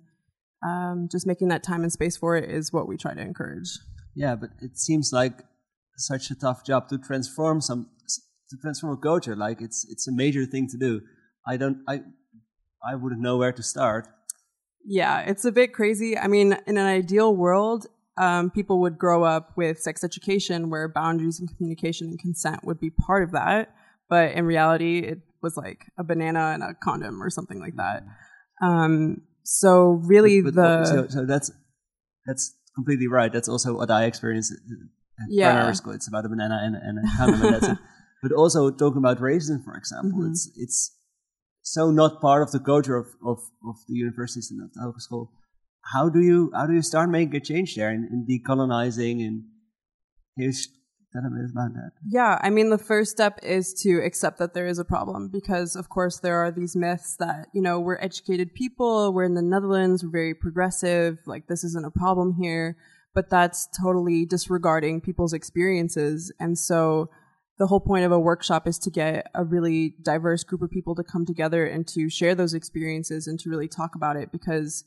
um, 0.66 1.08
just 1.12 1.28
making 1.28 1.50
that 1.50 1.64
time 1.64 1.84
and 1.84 1.92
space 1.92 2.18
for 2.18 2.36
it 2.36 2.50
is 2.50 2.74
what 2.74 2.88
we 2.88 2.98
try 2.98 3.14
to 3.14 3.22
encourage. 3.22 3.70
Yeah, 4.16 4.36
but 4.36 4.52
it 4.62 4.78
seems 4.78 5.12
like 5.12 5.44
such 5.98 6.32
a 6.32 6.36
tough 6.36 6.66
job 6.66 6.88
to 6.90 6.98
transform 6.98 7.62
some 7.62 7.90
to 8.50 8.58
transform 8.62 8.94
a 8.94 8.98
culture. 8.98 9.36
Like 9.36 9.62
it's 9.62 9.86
it's 9.90 10.08
a 10.08 10.12
major 10.12 10.46
thing 10.46 10.68
to 10.70 10.78
do. 10.78 11.02
I 11.48 11.58
don't 11.58 11.80
I 11.88 12.02
I 12.88 12.96
wouldn't 12.96 13.22
know 13.22 13.38
where 13.38 13.52
to 13.52 13.64
start. 13.64 14.08
Yeah, 14.86 15.22
it's 15.22 15.46
a 15.46 15.52
bit 15.52 15.74
crazy. 15.74 16.18
I 16.18 16.28
mean, 16.28 16.58
in 16.68 16.78
an 16.78 16.86
ideal 16.86 17.36
world, 17.36 17.88
um, 18.18 18.50
people 18.50 18.80
would 18.82 18.98
grow 18.98 19.24
up 19.24 19.52
with 19.58 19.80
sex 19.80 20.04
education 20.04 20.70
where 20.70 20.88
boundaries 20.88 21.40
and 21.40 21.50
communication 21.58 22.08
and 22.08 22.20
consent 22.20 22.64
would 22.64 22.80
be 22.80 22.90
part 22.90 23.24
of 23.24 23.32
that. 23.32 23.74
But 24.10 24.32
in 24.34 24.46
reality, 24.46 25.00
it 25.00 25.20
was 25.42 25.58
like 25.58 25.86
a 25.98 26.04
banana 26.04 26.52
and 26.54 26.64
a 26.64 26.74
condom 26.82 27.22
or 27.22 27.30
something 27.30 27.60
like 27.60 27.76
that. 27.78 28.04
Um, 28.62 29.22
so 29.44 30.02
really 30.06 30.42
But- 30.42 30.56
the, 30.56 30.86
so, 30.86 31.08
so 31.08 31.26
that's 31.26 31.52
that's 32.26 32.56
completely 32.76 33.08
right. 33.08 33.32
That's 33.32 33.48
also 33.50 33.76
what 33.76 33.92
I 33.92 34.06
experienced 34.06 34.52
at 34.54 35.28
Yeah. 35.30 35.52
primary 35.54 35.76
school. 35.76 35.94
It's 35.94 36.08
about 36.08 36.26
a 36.26 36.30
banana 36.30 36.60
and, 36.64 36.76
and 36.76 37.00
a 37.00 37.18
condom, 37.18 37.42
and 37.42 37.54
that's 37.56 37.68
it. 37.68 37.78
But 38.24 38.32
also 38.32 38.72
talking 38.72 38.98
about 38.98 39.20
racism, 39.20 39.64
for 39.64 39.76
example, 39.76 40.22
Mhm. 40.22 40.30
it's 40.32 40.50
it's 40.56 40.98
so 41.62 41.92
not 41.92 42.22
part 42.22 42.42
of 42.42 42.52
the 42.52 42.60
culture 42.60 42.96
of, 42.96 43.08
of, 43.24 43.38
of 43.70 43.76
the 43.88 43.94
universities 43.96 44.50
and 44.52 44.64
of 44.64 44.74
the 44.74 44.80
hogeschool. 44.82 45.28
How 45.94 46.10
do 46.10 46.22
you 46.22 46.52
how 46.54 46.66
do 46.66 46.74
you 46.74 46.82
start 46.82 47.10
making 47.10 47.36
a 47.36 47.40
change 47.40 47.76
there 47.76 47.92
in, 47.92 48.08
in 48.12 48.26
decolonizing 48.26 49.26
and 49.26 49.44
you 50.38 50.52
tell 51.14 51.26
about 51.26 51.74
that? 51.74 51.92
Yeah, 52.08 52.38
I 52.42 52.50
mean, 52.50 52.70
the 52.70 52.78
first 52.78 53.12
step 53.12 53.40
is 53.44 53.74
to 53.84 54.02
accept 54.04 54.40
that 54.40 54.54
there 54.54 54.68
is 54.68 54.80
a 54.80 54.86
problem 54.86 55.30
because, 55.30 55.76
of 55.76 55.90
course, 55.90 56.20
there 56.20 56.38
are 56.38 56.52
these 56.52 56.76
myths 56.76 57.16
that, 57.18 57.48
you 57.54 57.62
know, 57.62 57.80
we're 57.80 58.00
educated 58.00 58.54
people, 58.54 59.14
we're 59.14 59.24
in 59.24 59.36
the 59.36 59.42
Netherlands, 59.42 60.04
we're 60.04 60.12
very 60.12 60.34
progressive, 60.34 61.20
like 61.26 61.48
this 61.48 61.64
isn't 61.64 61.86
a 61.86 61.92
problem 61.92 62.36
here. 62.42 62.78
But 63.14 63.30
that's 63.30 63.70
totally 63.82 64.26
disregarding 64.26 65.00
people's 65.00 65.32
experiences. 65.32 66.34
And 66.38 66.60
so 66.60 67.10
the 67.58 67.68
whole 67.68 67.80
point 67.80 68.04
of 68.04 68.12
a 68.12 68.20
workshop 68.20 68.68
is 68.68 68.78
to 68.80 68.90
get 68.90 69.28
a 69.34 69.46
really 69.46 69.96
diverse 70.02 70.44
group 70.44 70.62
of 70.62 70.70
people 70.70 70.96
to 70.96 71.04
come 71.04 71.26
together 71.26 71.66
and 71.66 71.88
to 71.88 72.10
share 72.10 72.36
those 72.36 72.54
experiences 72.54 73.28
and 73.28 73.40
to 73.40 73.50
really 73.50 73.70
talk 73.70 73.96
about 73.96 74.18
it 74.18 74.34
because 74.34 74.84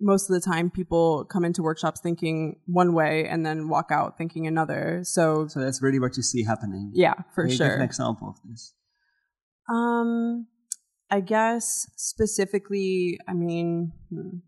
most 0.00 0.28
of 0.28 0.34
the 0.34 0.40
time 0.40 0.70
people 0.70 1.24
come 1.24 1.44
into 1.44 1.62
workshops 1.62 2.00
thinking 2.00 2.60
one 2.66 2.92
way 2.92 3.26
and 3.26 3.46
then 3.46 3.68
walk 3.68 3.90
out 3.90 4.18
thinking 4.18 4.46
another. 4.46 5.00
So 5.04 5.46
So 5.48 5.60
that's 5.60 5.80
really 5.82 5.98
what 5.98 6.16
you 6.16 6.22
see 6.22 6.44
happening. 6.44 6.90
yeah, 6.94 7.14
for 7.34 7.44
Can 7.44 7.52
you 7.52 7.58
give 7.58 7.66
sure. 7.66 7.76
an 7.76 7.82
example 7.82 8.28
of 8.28 8.36
this? 8.50 8.74
Um, 9.72 10.46
I 11.10 11.20
guess 11.20 11.90
specifically, 11.96 13.18
I 13.28 13.32
mean, 13.32 13.92
hmm, 14.10 14.38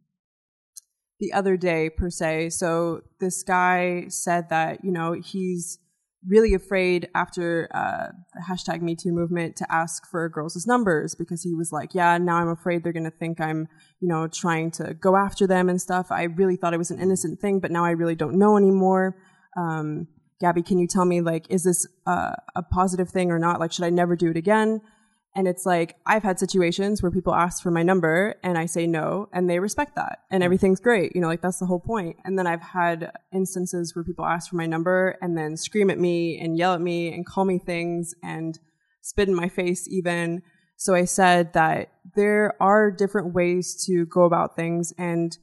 the 1.19 1.33
other 1.33 1.57
day 1.57 1.91
per 1.91 2.11
se. 2.11 2.51
So 2.51 3.01
this 3.19 3.43
guy 3.43 4.07
said 4.09 4.51
that 4.51 4.85
you 4.85 4.93
know 4.93 5.13
he's 5.13 5.79
really 6.27 6.55
afraid 6.55 7.09
after 7.15 7.69
uh, 7.73 8.09
the 8.35 8.43
hashtag 8.49 8.83
Me 8.83 8.97
Too 8.97 9.13
movement 9.13 9.57
to 9.57 9.67
ask 9.73 10.09
for 10.11 10.29
girls' 10.29 10.67
numbers 10.67 11.15
because 11.15 11.43
he 11.43 11.55
was 11.55 11.71
like, 11.73 11.95
yeah, 11.95 12.19
now 12.19 12.37
I'm 12.37 12.49
afraid 12.49 12.83
they're 12.83 12.93
going 12.93 13.05
to 13.05 13.11
think 13.11 13.41
I'm, 13.41 13.69
you 14.01 14.09
know, 14.09 14.27
trying 14.27 14.71
to 14.73 14.95
go 14.95 15.17
after 15.17 15.47
them 15.47 15.69
and 15.69 15.81
stuff. 15.81 16.09
I 16.11 16.25
really 16.25 16.57
thought 16.57 16.75
it 16.75 16.79
was 16.79 16.91
an 16.91 17.01
innocent 17.01 17.41
thing, 17.41 17.61
but 17.61 17.71
now 17.71 17.85
I 17.85 17.91
really 17.91 18.17
don't 18.17 18.39
know 18.39 18.57
anymore. 18.57 19.17
Um, 19.57 20.09
Gabby, 20.41 20.63
can 20.63 20.79
you 20.79 20.87
tell 20.87 21.05
me, 21.05 21.21
like, 21.21 21.47
is 21.51 21.65
this 21.65 21.87
uh, 22.07 22.33
a 22.55 22.63
positive 22.63 23.11
thing 23.11 23.31
or 23.31 23.39
not? 23.39 23.61
Like, 23.61 23.73
should 23.73 23.85
I 23.85 23.91
never 23.91 24.15
do 24.15 24.31
it 24.31 24.37
again? 24.37 24.81
And 25.39 25.47
it's 25.47 25.65
like, 25.65 25.95
I've 26.05 26.25
had 26.25 26.41
situations 26.41 27.01
where 27.01 27.13
people 27.13 27.33
ask 27.33 27.63
for 27.63 27.71
my 27.71 27.85
number 27.85 28.35
and 28.43 28.59
I 28.59 28.67
say 28.67 28.89
no 28.89 29.29
and 29.33 29.49
they 29.49 29.61
respect 29.61 29.95
that 29.95 30.25
and 30.33 30.43
everything's 30.43 30.81
great. 30.81 31.15
You 31.15 31.21
know, 31.21 31.29
like 31.29 31.43
that's 31.43 31.61
the 31.61 31.67
whole 31.67 31.79
point. 31.79 32.17
And 32.25 32.37
then 32.37 32.49
I've 32.49 32.61
had 32.61 33.13
instances 33.33 33.95
where 33.95 34.03
people 34.03 34.27
ask 34.27 34.51
for 34.51 34.57
my 34.57 34.67
number 34.67 35.17
and 35.23 35.39
then 35.39 35.57
scream 35.57 35.91
at 35.91 35.99
me 36.01 36.41
and 36.41 36.59
yell 36.59 36.75
at 36.75 36.81
me 36.81 37.15
and 37.15 37.25
call 37.25 37.45
me 37.45 37.61
things 37.61 38.17
and 38.21 38.59
spit 39.01 39.29
in 39.29 39.35
my 39.37 39.49
face 39.49 39.87
even. 39.87 40.43
So 40.77 40.97
I 40.97 41.05
said 41.05 41.53
that 41.53 41.93
there 42.17 42.61
are 42.61 42.91
different 42.91 43.33
ways 43.33 43.81
to 43.87 44.07
go 44.07 44.25
about 44.25 44.57
things 44.57 44.93
and 44.99 45.39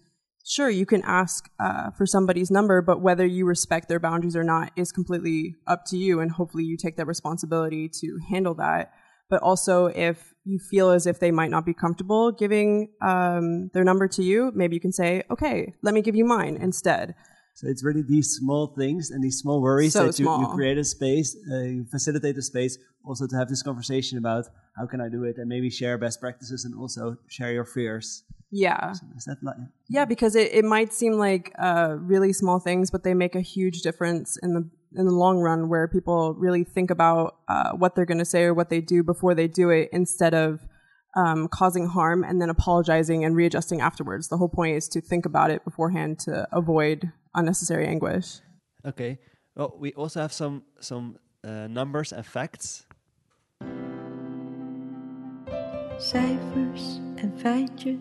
sure, 0.45 0.69
you 0.69 0.85
can 0.85 1.03
ask 1.03 1.49
uh, 1.57 1.91
for 1.91 2.05
somebody's 2.05 2.51
number, 2.51 2.81
but 2.81 2.99
whether 2.99 3.25
you 3.25 3.45
respect 3.45 3.87
their 3.87 4.01
boundaries 4.01 4.35
or 4.35 4.43
not 4.43 4.73
is 4.75 4.91
completely 4.91 5.55
up 5.67 5.85
to 5.85 5.97
you. 5.97 6.19
And 6.19 6.31
hopefully 6.31 6.65
you 6.65 6.75
take 6.75 6.97
that 6.97 7.07
responsibility 7.07 7.89
to 8.01 8.19
handle 8.29 8.55
that 8.55 8.91
but 9.29 9.41
also 9.41 9.87
if 9.87 10.33
you 10.43 10.59
feel 10.59 10.91
as 10.91 11.07
if 11.07 11.19
they 11.19 11.31
might 11.31 11.49
not 11.49 11.65
be 11.65 11.73
comfortable 11.73 12.31
giving 12.31 12.89
um, 13.01 13.69
their 13.73 13.83
number 13.83 14.07
to 14.07 14.23
you, 14.23 14.51
maybe 14.53 14.75
you 14.75 14.79
can 14.79 14.91
say, 14.91 15.23
okay, 15.31 15.73
let 15.81 15.93
me 15.93 16.01
give 16.01 16.15
you 16.15 16.25
mine 16.25 16.57
instead. 16.61 17.15
So 17.55 17.67
it's 17.67 17.83
really 17.85 18.01
these 18.01 18.35
small 18.35 18.67
things 18.67 19.11
and 19.11 19.23
these 19.23 19.39
small 19.39 19.61
worries 19.61 19.93
So 19.93 20.07
that 20.07 20.19
you, 20.19 20.25
you 20.25 20.47
create 20.53 20.77
a 20.77 20.83
space, 20.83 21.37
uh, 21.49 21.59
you 21.59 21.85
facilitate 21.89 22.37
a 22.37 22.41
space 22.41 22.77
also 23.05 23.27
to 23.27 23.35
have 23.37 23.47
this 23.47 23.63
conversation 23.63 24.17
about 24.17 24.45
how 24.77 24.85
can 24.85 24.99
I 24.99 25.07
do 25.07 25.23
it 25.23 25.37
and 25.37 25.47
maybe 25.47 25.69
share 25.69 25.97
best 25.97 26.19
practices 26.19 26.65
and 26.65 26.75
also 26.75 27.17
share 27.29 27.53
your 27.53 27.63
fears. 27.63 28.23
Yeah. 28.51 28.91
So 28.91 29.05
is 29.15 29.25
that 29.25 29.37
like, 29.41 29.55
Yeah, 29.87 30.03
because 30.03 30.35
it, 30.35 30.53
it 30.53 30.65
might 30.65 30.93
seem 30.93 31.13
like 31.13 31.53
uh, 31.57 31.95
really 31.97 32.33
small 32.33 32.59
things, 32.59 32.91
but 32.91 33.03
they 33.03 33.13
make 33.13 33.35
a 33.35 33.41
huge 33.41 33.81
difference 33.81 34.37
in 34.43 34.53
the 34.53 34.69
in 34.97 35.05
the 35.05 35.11
long 35.11 35.39
run, 35.39 35.69
where 35.69 35.87
people 35.87 36.33
really 36.33 36.63
think 36.63 36.89
about 36.89 37.37
uh, 37.47 37.71
what 37.71 37.95
they're 37.95 38.05
going 38.05 38.19
to 38.19 38.25
say 38.25 38.43
or 38.43 38.53
what 38.53 38.69
they 38.69 38.81
do 38.81 39.03
before 39.03 39.35
they 39.35 39.47
do 39.47 39.69
it, 39.69 39.89
instead 39.91 40.33
of 40.33 40.67
um, 41.15 41.47
causing 41.47 41.87
harm 41.87 42.23
and 42.23 42.41
then 42.41 42.49
apologizing 42.49 43.23
and 43.23 43.35
readjusting 43.35 43.81
afterwards. 43.81 44.27
The 44.27 44.37
whole 44.37 44.49
point 44.49 44.75
is 44.75 44.87
to 44.89 45.01
think 45.01 45.25
about 45.25 45.49
it 45.49 45.63
beforehand 45.63 46.19
to 46.19 46.47
avoid 46.51 47.11
unnecessary 47.33 47.87
anguish. 47.87 48.39
Okay. 48.85 49.19
Well, 49.55 49.75
we 49.79 49.93
also 49.93 50.19
have 50.19 50.33
some 50.33 50.63
some 50.79 51.17
uh, 51.43 51.67
numbers 51.67 52.11
and 52.11 52.25
facts. 52.25 52.85
Cijfers 55.97 56.99
en 57.17 57.31
feitjes, 57.37 57.99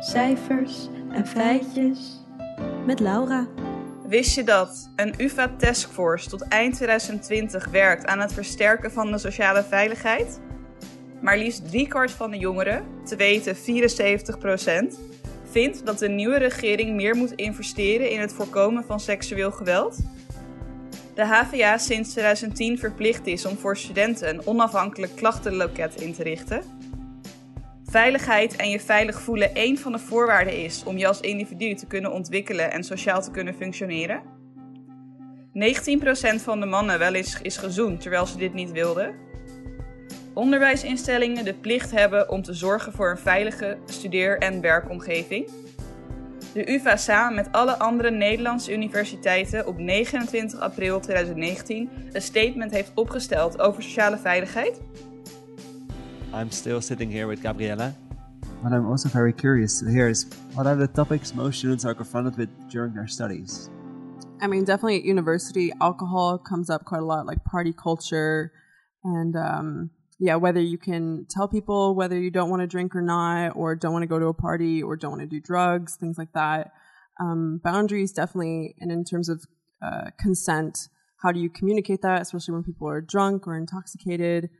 cijfers 0.00 0.88
en 1.12 1.26
feitjes. 1.26 2.20
Met 2.86 3.00
Laura. 3.00 3.48
Wist 4.08 4.34
je 4.34 4.42
dat 4.42 4.90
een 4.96 5.14
UvA 5.18 5.54
Taskforce 5.58 6.28
tot 6.28 6.48
eind 6.48 6.74
2020 6.74 7.68
werkt 7.68 8.06
aan 8.06 8.20
het 8.20 8.32
versterken 8.32 8.92
van 8.92 9.12
de 9.12 9.18
sociale 9.18 9.62
veiligheid? 9.62 10.40
Maar 11.20 11.38
liefst 11.38 11.68
driekwart 11.68 12.10
van 12.10 12.30
de 12.30 12.38
jongeren, 12.38 12.84
te 13.04 13.16
weten 13.16 13.56
74%, 13.56 13.60
vindt 15.50 15.86
dat 15.86 15.98
de 15.98 16.08
nieuwe 16.08 16.38
regering 16.38 16.94
meer 16.94 17.16
moet 17.16 17.32
investeren 17.32 18.10
in 18.10 18.20
het 18.20 18.32
voorkomen 18.32 18.84
van 18.84 19.00
seksueel 19.00 19.50
geweld. 19.50 19.98
De 21.14 21.24
HVA 21.26 21.78
sinds 21.78 22.10
2010 22.10 22.78
verplicht 22.78 23.26
is 23.26 23.46
om 23.46 23.56
voor 23.56 23.76
studenten 23.76 24.28
een 24.28 24.46
onafhankelijk 24.46 25.16
klachtenloket 25.16 26.00
in 26.00 26.14
te 26.14 26.22
richten. 26.22 26.62
Veiligheid 27.94 28.56
en 28.56 28.70
je 28.70 28.80
veilig 28.80 29.20
voelen 29.20 29.54
één 29.54 29.78
van 29.78 29.92
de 29.92 29.98
voorwaarden 29.98 30.62
is 30.62 30.84
om 30.84 30.96
je 30.96 31.06
als 31.06 31.20
individu 31.20 31.74
te 31.74 31.86
kunnen 31.86 32.12
ontwikkelen 32.12 32.72
en 32.72 32.84
sociaal 32.84 33.22
te 33.22 33.30
kunnen 33.30 33.54
functioneren. 33.54 34.22
19% 35.52 36.42
van 36.42 36.60
de 36.60 36.66
mannen 36.66 36.98
wel 36.98 37.14
eens 37.14 37.40
is 37.42 37.56
gezoend 37.56 38.00
terwijl 38.00 38.26
ze 38.26 38.36
dit 38.36 38.54
niet 38.54 38.72
wilden. 38.72 39.14
Onderwijsinstellingen 40.32 41.44
de 41.44 41.54
plicht 41.54 41.90
hebben 41.90 42.30
om 42.30 42.42
te 42.42 42.54
zorgen 42.54 42.92
voor 42.92 43.10
een 43.10 43.18
veilige 43.18 43.78
studeer- 43.86 44.38
en 44.38 44.60
werkomgeving. 44.60 45.50
De 46.52 46.72
UvA 46.72 46.96
samen 46.96 47.34
met 47.34 47.48
alle 47.52 47.78
andere 47.78 48.10
Nederlandse 48.10 48.72
universiteiten 48.72 49.66
op 49.66 49.78
29 49.78 50.60
april 50.60 51.00
2019 51.00 51.90
een 52.12 52.22
statement 52.22 52.70
heeft 52.70 52.92
opgesteld 52.94 53.60
over 53.60 53.82
sociale 53.82 54.18
veiligheid. 54.18 54.80
I'm 56.34 56.50
still 56.50 56.80
sitting 56.80 57.12
here 57.12 57.28
with 57.28 57.44
Gabriella. 57.44 57.94
what 58.60 58.72
I'm 58.72 58.88
also 58.88 59.08
very 59.08 59.32
curious 59.32 59.78
to 59.78 59.88
hear 59.88 60.08
is 60.08 60.26
what 60.54 60.66
are 60.66 60.74
the 60.74 60.88
topics 60.88 61.32
most 61.32 61.60
students 61.60 61.84
are 61.84 61.94
confronted 61.94 62.36
with 62.36 62.50
during 62.68 62.92
their 62.92 63.06
studies? 63.06 63.70
I 64.40 64.48
mean, 64.48 64.64
definitely 64.64 64.96
at 64.96 65.04
university, 65.04 65.72
alcohol 65.80 66.38
comes 66.38 66.70
up 66.70 66.84
quite 66.86 67.02
a 67.02 67.04
lot, 67.04 67.24
like 67.24 67.44
party 67.44 67.72
culture, 67.72 68.50
and 69.04 69.36
um, 69.36 69.90
yeah, 70.18 70.34
whether 70.34 70.60
you 70.60 70.76
can 70.76 71.24
tell 71.30 71.46
people 71.46 71.94
whether 71.94 72.18
you 72.18 72.32
don't 72.32 72.50
want 72.50 72.62
to 72.62 72.66
drink 72.66 72.96
or 72.96 73.02
not, 73.02 73.54
or 73.54 73.76
don't 73.76 73.92
want 73.92 74.02
to 74.02 74.08
go 74.08 74.18
to 74.18 74.26
a 74.26 74.34
party, 74.34 74.82
or 74.82 74.96
don't 74.96 75.12
want 75.12 75.22
to 75.22 75.28
do 75.28 75.40
drugs, 75.40 75.94
things 75.94 76.18
like 76.18 76.32
that. 76.34 76.72
Um, 77.20 77.60
boundaries 77.62 78.12
definitely, 78.12 78.74
and 78.80 78.90
in 78.90 79.04
terms 79.04 79.28
of 79.28 79.44
uh, 79.80 80.10
consent, 80.18 80.88
how 81.22 81.30
do 81.30 81.38
you 81.38 81.48
communicate 81.48 82.02
that, 82.02 82.22
especially 82.22 82.54
when 82.54 82.64
people 82.64 82.88
are 82.88 83.00
drunk 83.00 83.46
or 83.46 83.56
intoxicated, 83.56 84.50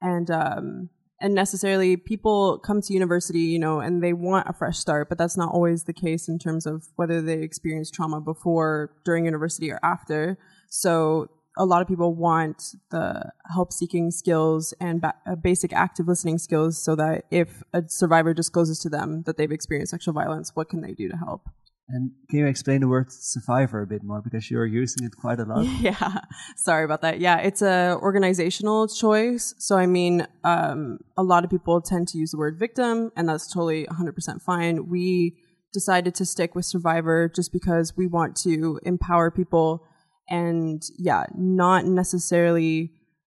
and 0.00 0.30
um, 0.30 0.90
and 1.24 1.34
necessarily 1.34 1.96
people 1.96 2.58
come 2.58 2.82
to 2.82 2.92
university, 2.92 3.38
you 3.38 3.58
know, 3.58 3.80
and 3.80 4.04
they 4.04 4.12
want 4.12 4.46
a 4.46 4.52
fresh 4.52 4.76
start, 4.76 5.08
but 5.08 5.16
that's 5.16 5.38
not 5.38 5.54
always 5.54 5.84
the 5.84 5.92
case 5.94 6.28
in 6.28 6.38
terms 6.38 6.66
of 6.66 6.84
whether 6.96 7.22
they 7.22 7.40
experience 7.40 7.90
trauma 7.90 8.20
before, 8.20 8.90
during 9.06 9.24
university, 9.24 9.72
or 9.72 9.80
after. 9.82 10.36
So 10.68 11.28
a 11.56 11.64
lot 11.64 11.80
of 11.80 11.88
people 11.88 12.14
want 12.14 12.74
the 12.90 13.32
help 13.50 13.72
seeking 13.72 14.10
skills 14.10 14.74
and 14.82 15.00
ba- 15.00 15.14
uh, 15.26 15.34
basic 15.34 15.72
active 15.72 16.08
listening 16.08 16.36
skills 16.36 16.84
so 16.84 16.94
that 16.96 17.24
if 17.30 17.62
a 17.72 17.84
survivor 17.88 18.34
discloses 18.34 18.78
to 18.80 18.90
them 18.90 19.22
that 19.22 19.38
they've 19.38 19.50
experienced 19.50 19.92
sexual 19.92 20.12
violence, 20.12 20.50
what 20.52 20.68
can 20.68 20.82
they 20.82 20.92
do 20.92 21.08
to 21.08 21.16
help? 21.16 21.48
And 21.88 22.12
can 22.30 22.38
you 22.38 22.46
explain 22.46 22.80
the 22.80 22.88
word 22.88 23.12
survivor 23.12 23.82
a 23.82 23.86
bit 23.86 24.02
more 24.02 24.22
because 24.22 24.50
you're 24.50 24.64
using 24.64 25.06
it 25.06 25.12
quite 25.16 25.38
a 25.38 25.44
lot? 25.44 25.66
Yeah, 25.80 26.20
sorry 26.56 26.84
about 26.84 27.02
that. 27.02 27.20
Yeah, 27.20 27.38
it's 27.38 27.60
a 27.60 27.98
organizational 28.00 28.88
choice. 28.88 29.54
So 29.58 29.76
I 29.76 29.86
mean, 29.86 30.26
um, 30.44 30.98
a 31.16 31.22
lot 31.22 31.44
of 31.44 31.50
people 31.50 31.82
tend 31.82 32.08
to 32.08 32.18
use 32.18 32.30
the 32.30 32.38
word 32.38 32.58
victim, 32.58 33.10
and 33.16 33.28
that's 33.28 33.52
totally 33.52 33.86
100% 33.86 34.40
fine. 34.40 34.88
We 34.88 35.36
decided 35.74 36.14
to 36.14 36.24
stick 36.24 36.54
with 36.54 36.64
survivor 36.64 37.28
just 37.28 37.52
because 37.52 37.94
we 37.96 38.06
want 38.06 38.36
to 38.36 38.80
empower 38.84 39.30
people 39.30 39.84
and 40.28 40.82
yeah, 40.98 41.24
not 41.36 41.84
necessarily 41.84 42.92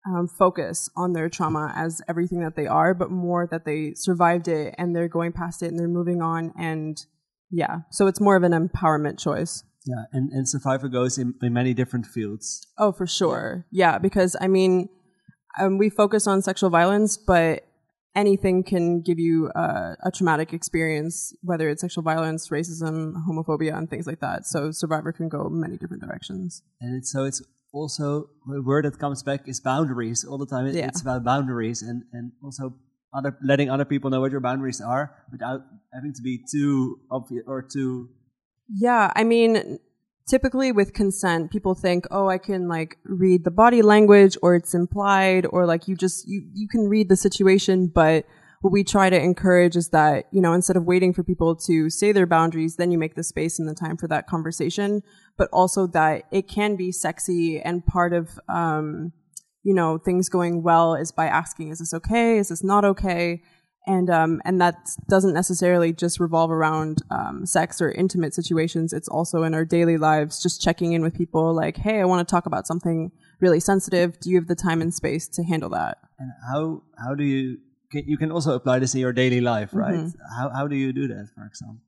um, 0.07 0.29
focus 0.29 0.89
on 0.97 1.15
their 1.15 1.29
trauma 1.29 1.73
as 1.75 2.01
everything 2.09 2.41
that 2.41 2.55
they 2.55 2.67
are, 2.67 2.95
but 2.95 3.11
more 3.11 3.49
that 3.51 3.65
they 3.65 3.95
survived 3.95 4.47
it 4.47 4.75
and 4.79 4.95
they're 4.95 5.09
going 5.09 5.33
past 5.33 5.63
it 5.63 5.69
and 5.69 5.79
they're 5.79 5.89
moving 5.89 6.23
on 6.23 6.53
and 6.57 7.05
yeah, 7.51 7.81
so 7.91 8.07
it's 8.07 8.21
more 8.21 8.37
of 8.37 8.43
an 8.43 8.53
empowerment 8.53 9.19
choice. 9.19 9.65
Yeah, 9.87 10.05
and, 10.13 10.33
and 10.33 10.49
survivor 10.49 10.89
goes 10.89 11.17
in, 11.17 11.35
in 11.41 11.53
many 11.53 11.73
different 11.73 12.07
fields. 12.07 12.67
Oh, 12.77 12.91
for 12.91 13.07
sure. 13.07 13.67
Yeah, 13.71 13.99
because 13.99 14.35
I 14.41 14.49
mean, 14.49 14.89
um, 15.61 15.79
we 15.79 15.91
focus 15.91 16.27
on 16.27 16.43
sexual 16.43 16.71
violence, 16.71 17.17
but 17.17 17.63
anything 18.17 18.65
can 18.65 19.01
give 19.03 19.19
you 19.19 19.51
uh, 19.55 19.95
a 20.03 20.11
traumatic 20.11 20.53
experience, 20.53 21.35
whether 21.43 21.69
it's 21.69 21.83
sexual 21.83 22.03
violence, 22.03 22.49
racism, 22.49 23.13
homophobia, 23.29 23.77
and 23.77 23.89
things 23.89 24.07
like 24.07 24.21
that. 24.21 24.47
So 24.47 24.73
survivor 24.73 25.13
can 25.13 25.29
go 25.29 25.49
many 25.49 25.77
different 25.77 26.03
directions. 26.03 26.63
And 26.81 26.97
it's, 26.97 27.13
so 27.13 27.25
it's 27.25 27.43
also 27.73 28.31
a 28.53 28.63
word 28.63 28.87
that 28.87 28.99
comes 28.99 29.23
back 29.23 29.47
is 29.47 29.61
boundaries 29.61 30.25
all 30.25 30.39
the 30.39 30.47
time. 30.47 30.67
It, 30.67 30.75
Yeah. 30.75 30.89
It's 30.89 31.03
about 31.03 31.25
boundaries 31.25 31.83
and, 31.83 32.05
and 32.13 32.33
also 32.43 32.75
other 33.17 33.37
letting 33.43 33.71
other 33.71 33.85
people 33.85 34.11
know 34.11 34.21
what 34.21 34.31
your 34.31 34.41
boundaries 34.41 34.81
are 34.81 35.15
without 35.33 35.63
having 35.93 36.13
to 36.13 36.23
be 36.23 36.39
too 36.51 37.01
obvious 37.11 37.45
or 37.47 37.63
too 37.63 38.11
Yeah, 38.69 39.13
I 39.15 39.25
mean, 39.25 39.79
typically 40.29 40.73
with 40.73 40.93
consent, 40.93 41.51
people 41.51 41.75
think, 41.75 42.07
oh, 42.11 42.29
I 42.29 42.39
can 42.39 42.69
like 42.69 42.99
read 43.05 43.45
the 43.45 43.51
body 43.51 43.83
language 43.83 44.37
or 44.43 44.55
it's 44.55 44.75
implied 44.75 45.47
or 45.51 45.67
like 45.67 45.89
you 45.89 45.97
just, 45.97 46.29
you, 46.29 46.43
you 46.53 46.69
can 46.69 46.89
read 46.89 47.09
the 47.09 47.17
situation. 47.17 47.87
But 47.87 48.27
what 48.63 48.73
we 48.73 48.83
try 48.83 49.11
to 49.11 49.21
encourage 49.21 49.77
is 49.77 49.91
that, 49.91 50.27
you 50.33 50.41
know, 50.41 50.53
instead 50.53 50.77
of 50.77 50.85
waiting 50.85 51.13
for 51.13 51.23
people 51.23 51.55
to 51.55 51.89
say 51.89 52.11
their 52.13 52.27
boundaries, 52.27 52.77
then 52.77 52.91
you 52.91 52.99
make 52.99 53.15
the 53.15 53.23
space 53.23 53.59
and 53.59 53.69
the 53.69 53.75
time 53.75 53.97
for 53.97 54.09
that 54.09 54.27
conversation. 54.27 55.03
But 55.37 55.49
also 55.53 55.87
that 55.89 56.25
it 56.33 56.49
can 56.49 56.75
be 56.77 56.91
sexy 56.91 57.61
and 57.61 57.87
part 57.87 58.13
of, 58.13 58.41
um, 58.49 59.13
you 59.67 59.75
know, 59.75 59.99
things 59.99 60.29
going 60.29 60.63
well 60.63 60.95
is 60.95 61.11
by 61.11 61.27
asking, 61.27 61.67
is 61.73 61.81
this 61.81 61.93
okay? 61.93 62.39
Is 62.39 62.49
this 62.49 62.63
not 62.63 62.85
okay? 62.93 63.43
and 63.87 64.11
um, 64.11 64.43
and 64.45 64.61
that 64.61 64.91
doesn't 65.09 65.33
necessarily 65.33 65.93
just 65.93 66.19
revolve 66.19 66.51
around 66.51 67.03
um, 67.11 67.47
sex 67.47 67.81
or 67.81 67.91
intimate 67.93 68.35
situations. 68.35 68.93
It's 68.93 69.09
also 69.09 69.45
in 69.45 69.55
our 69.55 69.65
daily 69.65 69.97
lives, 69.97 70.43
just 70.43 70.61
checking 70.61 70.93
in 70.93 71.03
with 71.03 71.15
people, 71.15 71.55
like, 71.55 71.77
hey, 71.77 72.01
I 72.01 72.05
want 72.05 72.27
to 72.27 72.31
talk 72.31 72.47
about 72.47 72.67
something 72.67 73.13
really 73.41 73.61
sensitive. 73.61 74.19
Do 74.19 74.31
you 74.31 74.37
have 74.37 74.49
the 74.49 74.57
time 74.57 74.83
and 74.83 74.93
space 74.93 75.29
to 75.29 75.45
handle 75.45 75.71
that? 75.71 75.99
And 76.19 76.33
how 76.51 76.83
how 76.99 77.15
do 77.15 77.23
you 77.23 77.59
can, 77.93 78.03
you 78.09 78.19
can 78.19 78.33
also 78.33 78.55
apply 78.55 78.81
this 78.81 78.95
in 78.95 79.01
your 79.01 79.13
daily 79.13 79.41
life, 79.41 79.71
right? 79.73 79.95
Mhm. 79.95 80.15
How 80.37 80.51
how 80.51 80.67
do 80.67 80.75
you 80.75 80.93
do 80.93 81.07
that, 81.09 81.29
for 81.35 81.47
example? 81.47 81.79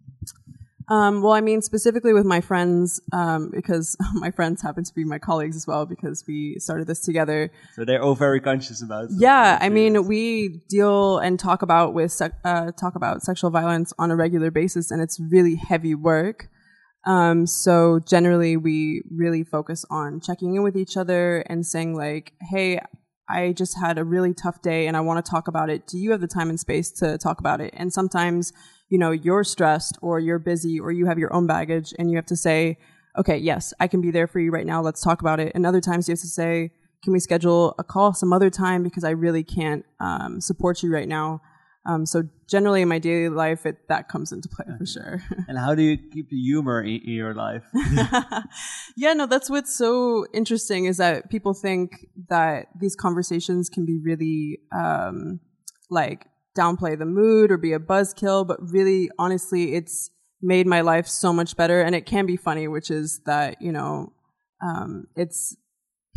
Um, 0.90 1.20
well, 1.20 1.34
I 1.34 1.42
mean, 1.42 1.60
specifically 1.60 2.14
with 2.14 2.24
my 2.24 2.40
friends, 2.40 3.00
um, 3.12 3.50
because 3.50 3.96
my 4.14 4.30
friends 4.30 4.62
happen 4.62 4.84
to 4.84 4.94
be 4.94 5.04
my 5.04 5.18
colleagues 5.18 5.56
as 5.56 5.66
well, 5.66 5.86
because 5.86 6.24
we 6.26 6.56
started 6.58 6.86
this 6.86 7.00
together. 7.00 7.50
So 7.74 7.84
they're 7.84 8.02
all 8.02 8.14
very 8.14 8.40
conscious 8.40 8.82
about. 8.82 9.08
Yeah, 9.10 9.58
I 9.60 9.68
mean, 9.68 10.06
we 10.06 10.60
deal 10.68 11.18
and 11.18 11.38
talk 11.38 11.62
about 11.62 11.92
with 11.92 12.20
uh, 12.44 12.72
talk 12.72 12.94
about 12.94 13.22
sexual 13.22 13.50
violence 13.50 13.92
on 13.98 14.10
a 14.10 14.16
regular 14.16 14.50
basis, 14.50 14.90
and 14.90 15.02
it's 15.02 15.20
really 15.20 15.56
heavy 15.56 15.94
work. 15.94 16.48
Um, 17.06 17.46
so 17.46 18.00
generally, 18.00 18.56
we 18.56 19.02
really 19.10 19.44
focus 19.44 19.84
on 19.90 20.20
checking 20.20 20.54
in 20.54 20.62
with 20.62 20.76
each 20.76 20.96
other 20.96 21.38
and 21.48 21.66
saying 21.66 21.94
like, 21.94 22.32
"Hey, 22.40 22.80
I 23.28 23.52
just 23.52 23.78
had 23.78 23.98
a 23.98 24.04
really 24.04 24.34
tough 24.34 24.62
day, 24.62 24.86
and 24.86 24.96
I 24.96 25.00
want 25.00 25.24
to 25.24 25.30
talk 25.30 25.48
about 25.48 25.70
it. 25.70 25.86
Do 25.86 25.98
you 25.98 26.10
have 26.12 26.20
the 26.20 26.26
time 26.26 26.50
and 26.50 26.58
space 26.58 26.90
to 26.92 27.18
talk 27.18 27.40
about 27.40 27.60
it?" 27.60 27.74
And 27.76 27.92
sometimes, 27.92 28.52
you 28.88 28.98
know, 28.98 29.10
you're 29.10 29.44
stressed 29.44 29.98
or 30.00 30.20
you're 30.20 30.38
busy 30.38 30.80
or 30.80 30.92
you 30.92 31.06
have 31.06 31.18
your 31.18 31.32
own 31.32 31.46
baggage, 31.46 31.94
and 31.98 32.10
you 32.10 32.16
have 32.16 32.26
to 32.26 32.36
say, 32.36 32.78
"Okay, 33.18 33.36
yes, 33.36 33.74
I 33.80 33.86
can 33.88 34.00
be 34.00 34.10
there 34.10 34.26
for 34.26 34.40
you 34.40 34.50
right 34.50 34.66
now. 34.66 34.80
Let's 34.82 35.02
talk 35.02 35.20
about 35.20 35.40
it." 35.40 35.52
And 35.54 35.66
other 35.66 35.80
times, 35.80 36.08
you 36.08 36.12
have 36.12 36.20
to 36.20 36.26
say, 36.26 36.72
can 37.02 37.12
we 37.12 37.20
schedule 37.20 37.74
a 37.78 37.84
call 37.84 38.12
some 38.12 38.32
other 38.32 38.50
time 38.50 38.82
because 38.82 39.04
I 39.04 39.10
really 39.10 39.44
can't 39.44 39.84
um, 40.00 40.40
support 40.40 40.82
you 40.82 40.92
right 40.92 41.08
now. 41.08 41.40
Um, 41.86 42.04
so 42.04 42.22
generally 42.48 42.82
in 42.82 42.88
my 42.88 42.98
daily 42.98 43.28
life, 43.28 43.64
it, 43.64 43.88
that 43.88 44.08
comes 44.08 44.32
into 44.32 44.48
play 44.48 44.66
for 44.78 44.86
sure. 44.86 45.22
And 45.48 45.58
how 45.58 45.74
do 45.74 45.82
you 45.82 45.96
keep 45.96 46.28
the 46.28 46.36
humor 46.36 46.82
in, 46.82 47.00
in 47.04 47.12
your 47.12 47.34
life? 47.34 47.64
yeah, 48.96 49.14
no, 49.14 49.26
that's 49.26 49.48
what's 49.48 49.74
so 49.74 50.26
interesting 50.34 50.84
is 50.84 50.98
that 50.98 51.30
people 51.30 51.54
think 51.54 52.06
that 52.28 52.66
these 52.78 52.94
conversations 52.94 53.68
can 53.68 53.86
be 53.86 53.98
really 54.02 54.58
um, 54.76 55.40
like 55.90 56.26
downplay 56.58 56.98
the 56.98 57.06
mood 57.06 57.50
or 57.50 57.56
be 57.56 57.72
a 57.72 57.78
buzzkill, 57.78 58.46
but 58.46 58.58
really, 58.60 59.08
honestly, 59.18 59.74
it's 59.74 60.10
made 60.42 60.66
my 60.66 60.80
life 60.80 61.06
so 61.06 61.32
much 61.32 61.56
better. 61.56 61.80
And 61.80 61.94
it 61.94 62.06
can 62.06 62.26
be 62.26 62.36
funny, 62.36 62.68
which 62.68 62.90
is 62.90 63.20
that 63.26 63.62
you 63.62 63.72
know, 63.72 64.12
um, 64.62 65.06
it's 65.16 65.56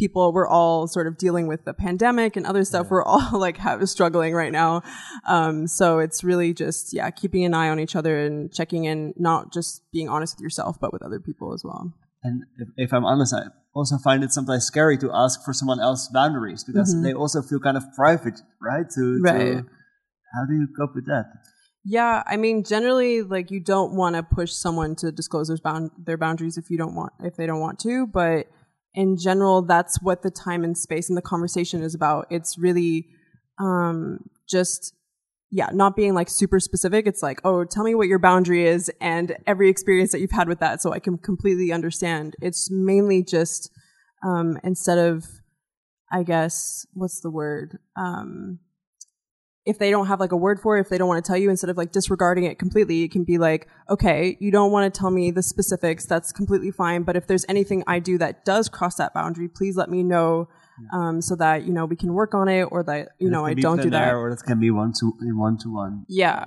people 0.04 0.24
we're 0.36 0.48
all 0.60 0.88
sort 0.96 1.08
of 1.10 1.14
dealing 1.26 1.46
with 1.52 1.62
the 1.70 1.74
pandemic 1.86 2.32
and 2.38 2.44
other 2.52 2.64
stuff 2.72 2.86
we're 2.94 3.04
all 3.14 3.30
like 3.46 3.58
have, 3.68 3.80
struggling 3.98 4.34
right 4.42 4.54
now 4.64 4.82
um, 5.36 5.56
so 5.78 5.86
it's 6.06 6.20
really 6.30 6.52
just 6.64 6.84
yeah 6.98 7.10
keeping 7.22 7.44
an 7.50 7.54
eye 7.62 7.70
on 7.74 7.78
each 7.86 7.96
other 8.00 8.14
and 8.26 8.36
checking 8.58 8.84
in 8.92 9.14
not 9.30 9.42
just 9.58 9.72
being 9.96 10.10
honest 10.16 10.32
with 10.36 10.42
yourself 10.48 10.74
but 10.84 10.90
with 10.94 11.04
other 11.08 11.20
people 11.28 11.48
as 11.58 11.64
well 11.70 11.84
And 12.24 12.36
if, 12.62 12.68
if 12.86 12.90
I'm 12.96 13.06
honest, 13.12 13.34
I 13.34 13.44
also 13.80 13.96
find 14.08 14.20
it 14.26 14.32
sometimes 14.38 14.64
scary 14.72 14.98
to 15.04 15.08
ask 15.24 15.36
for 15.46 15.54
someone 15.60 15.80
else's 15.88 16.10
boundaries 16.20 16.62
because 16.70 16.90
Mhm. 16.94 17.02
they 17.06 17.14
also 17.22 17.40
feel 17.50 17.60
kind 17.68 17.78
of 17.82 17.84
private, 18.02 18.38
right? 18.70 18.88
To, 18.96 19.04
to- 19.18 19.22
Right. 19.30 19.64
how 20.36 20.44
do 20.50 20.54
you 20.62 20.68
cope 20.78 20.94
with 21.00 21.08
that? 21.14 21.26
yeah 21.96 22.22
i 22.34 22.36
mean 22.44 22.58
generally 22.74 23.14
like 23.36 23.48
you 23.56 23.60
don't 23.74 23.92
want 24.02 24.14
to 24.18 24.22
push 24.40 24.52
someone 24.66 24.92
to 25.02 25.08
disclose 25.20 25.48
their, 25.52 25.58
bound- 25.68 25.90
their 26.08 26.20
boundaries 26.26 26.56
if 26.62 26.66
you 26.72 26.78
don't 26.84 26.96
want 27.00 27.12
if 27.30 27.34
they 27.38 27.48
don't 27.50 27.64
want 27.68 27.78
to 27.88 27.94
but 28.22 28.42
in 28.94 29.18
general 29.18 29.62
that's 29.62 30.02
what 30.02 30.22
the 30.22 30.32
time 30.32 30.64
and 30.64 30.78
space 30.78 31.10
and 31.10 31.18
the 31.18 31.22
conversation 31.22 31.82
is 31.82 31.96
about. 31.96 32.28
It's 32.30 32.58
really 32.58 33.08
um 33.60 34.30
just 34.50 34.94
yeah 35.50 35.70
not 35.74 35.96
being 35.96 36.14
like 36.14 36.30
super 36.30 36.60
specific. 36.60 37.08
It's 37.08 37.24
like 37.24 37.40
oh 37.44 37.64
tell 37.64 37.84
me 37.84 37.96
what 37.96 38.08
your 38.08 38.20
boundary 38.20 38.68
is 38.68 38.92
and 39.00 39.36
every 39.48 39.70
experience 39.70 40.12
that 40.12 40.20
you've 40.20 40.32
had 40.32 40.48
with 40.48 40.60
that 40.60 40.82
so 40.82 40.92
i 40.92 41.00
can 41.00 41.18
completely 41.18 41.72
understand. 41.72 42.36
It's 42.42 42.70
mainly 42.72 43.24
just 43.24 43.72
um 44.26 44.60
instead 44.64 44.98
of 44.98 45.26
i 46.12 46.24
guess 46.24 46.86
what's 46.94 47.22
the 47.22 47.32
word? 47.32 47.80
Um 47.96 48.60
if 49.66 49.78
they 49.78 49.92
don't 49.92 50.08
have 50.08 50.20
like 50.20 50.32
a 50.32 50.38
word 50.38 50.60
for 50.60 50.78
it, 50.78 50.82
if 50.82 50.90
they 50.90 50.98
don't 50.98 51.08
want 51.08 51.24
to 51.24 51.28
tell 51.28 51.38
you, 51.38 51.50
instead 51.50 51.70
of 51.70 51.78
like 51.78 51.92
disregarding 51.92 52.46
it 52.46 52.58
completely, 52.58 53.04
it 53.04 53.12
can 53.12 53.24
be 53.24 53.38
like, 53.38 53.68
okay, 53.90 54.36
you 54.40 54.52
don't 54.52 54.72
want 54.72 54.92
to 54.92 55.00
tell 55.00 55.12
me 55.12 55.30
the 55.30 55.44
specifics. 55.44 56.06
That's 56.06 56.32
completely 56.32 56.72
fine. 56.72 57.04
But 57.04 57.16
if 57.16 57.28
there's 57.28 57.46
anything 57.48 57.84
I 57.86 58.00
do 58.00 58.18
that 58.18 58.44
does 58.44 58.70
cross 58.70 58.96
that 58.96 59.14
boundary, 59.14 59.48
please 59.48 59.78
let 59.78 59.90
me 59.90 60.02
know, 60.02 60.50
um, 60.92 61.22
so 61.22 61.36
that, 61.36 61.64
you 61.64 61.74
know, 61.74 61.86
we 61.86 61.96
can 61.96 62.14
work 62.14 62.34
on 62.34 62.48
it 62.48 62.64
or 62.64 62.82
that, 62.84 63.10
you 63.20 63.30
know, 63.30 63.46
I 63.46 63.54
don't 63.54 63.82
do 63.82 63.92
that. 63.92 64.16
or 64.16 64.30
that 64.32 64.44
can 64.44 64.60
be 64.60 64.72
one 64.72 64.94
to 65.00 65.14
one 65.20 65.58
to 65.60 65.72
one. 65.72 66.06
Yeah. 66.10 66.46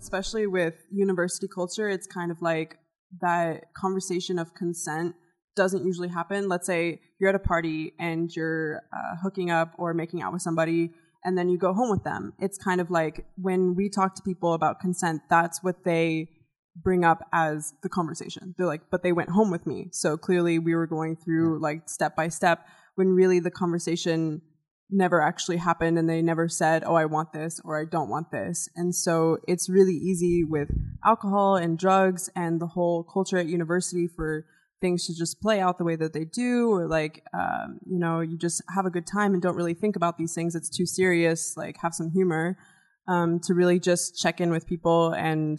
Especially 0.00 0.46
with 0.46 0.74
university 0.90 1.48
culture, 1.48 1.88
it's 1.88 2.06
kind 2.06 2.30
of 2.30 2.40
like 2.40 2.78
that 3.20 3.74
conversation 3.74 4.38
of 4.38 4.54
consent 4.54 5.14
doesn't 5.54 5.84
usually 5.84 6.08
happen. 6.08 6.48
Let's 6.48 6.66
say 6.66 7.00
you're 7.20 7.28
at 7.28 7.34
a 7.34 7.40
party 7.40 7.92
and 7.98 8.34
you're 8.34 8.82
uh, 8.92 9.16
hooking 9.22 9.50
up 9.50 9.74
or 9.76 9.92
making 9.92 10.22
out 10.22 10.32
with 10.32 10.40
somebody 10.40 10.92
and 11.24 11.36
then 11.36 11.48
you 11.48 11.58
go 11.58 11.72
home 11.72 11.90
with 11.90 12.04
them. 12.04 12.32
It's 12.38 12.58
kind 12.58 12.80
of 12.80 12.90
like 12.90 13.26
when 13.36 13.74
we 13.74 13.90
talk 13.90 14.14
to 14.16 14.22
people 14.22 14.54
about 14.54 14.80
consent, 14.80 15.22
that's 15.28 15.62
what 15.62 15.84
they 15.84 16.28
bring 16.76 17.04
up 17.04 17.26
as 17.32 17.72
the 17.82 17.88
conversation. 17.88 18.54
They're 18.56 18.66
like, 18.66 18.82
but 18.90 19.02
they 19.02 19.12
went 19.12 19.30
home 19.30 19.50
with 19.50 19.66
me. 19.66 19.88
So 19.92 20.16
clearly 20.16 20.58
we 20.58 20.74
were 20.74 20.86
going 20.86 21.16
through 21.16 21.60
like 21.60 21.88
step 21.88 22.14
by 22.14 22.28
step 22.28 22.66
when 22.94 23.08
really 23.08 23.40
the 23.40 23.50
conversation 23.50 24.42
never 24.90 25.20
actually 25.20 25.58
happened 25.58 25.98
and 25.98 26.08
they 26.08 26.22
never 26.22 26.48
said, 26.48 26.82
oh, 26.84 26.94
I 26.94 27.04
want 27.04 27.32
this 27.32 27.60
or 27.64 27.80
I 27.80 27.84
don't 27.84 28.08
want 28.08 28.30
this. 28.30 28.68
And 28.74 28.94
so 28.94 29.38
it's 29.46 29.68
really 29.68 29.92
easy 29.92 30.44
with 30.44 30.70
alcohol 31.04 31.56
and 31.56 31.78
drugs 31.78 32.30
and 32.34 32.60
the 32.60 32.66
whole 32.66 33.04
culture 33.04 33.38
at 33.38 33.46
university 33.46 34.08
for 34.08 34.46
things 34.80 35.06
to 35.06 35.14
just 35.14 35.40
play 35.40 35.60
out 35.60 35.78
the 35.78 35.84
way 35.84 35.96
that 35.96 36.12
they 36.12 36.24
do 36.24 36.70
or 36.70 36.86
like 36.86 37.22
um, 37.34 37.78
you 37.86 37.98
know 37.98 38.20
you 38.20 38.36
just 38.36 38.62
have 38.74 38.86
a 38.86 38.90
good 38.90 39.06
time 39.06 39.32
and 39.32 39.42
don't 39.42 39.56
really 39.56 39.74
think 39.74 39.96
about 39.96 40.18
these 40.18 40.34
things. 40.34 40.54
It's 40.54 40.70
too 40.70 40.86
serious 40.86 41.54
like 41.56 41.76
have 41.78 41.94
some 41.94 42.10
humor 42.10 42.56
um, 43.08 43.40
to 43.40 43.54
really 43.54 43.80
just 43.80 44.18
check 44.18 44.40
in 44.40 44.50
with 44.50 44.66
people. 44.66 45.12
And 45.12 45.58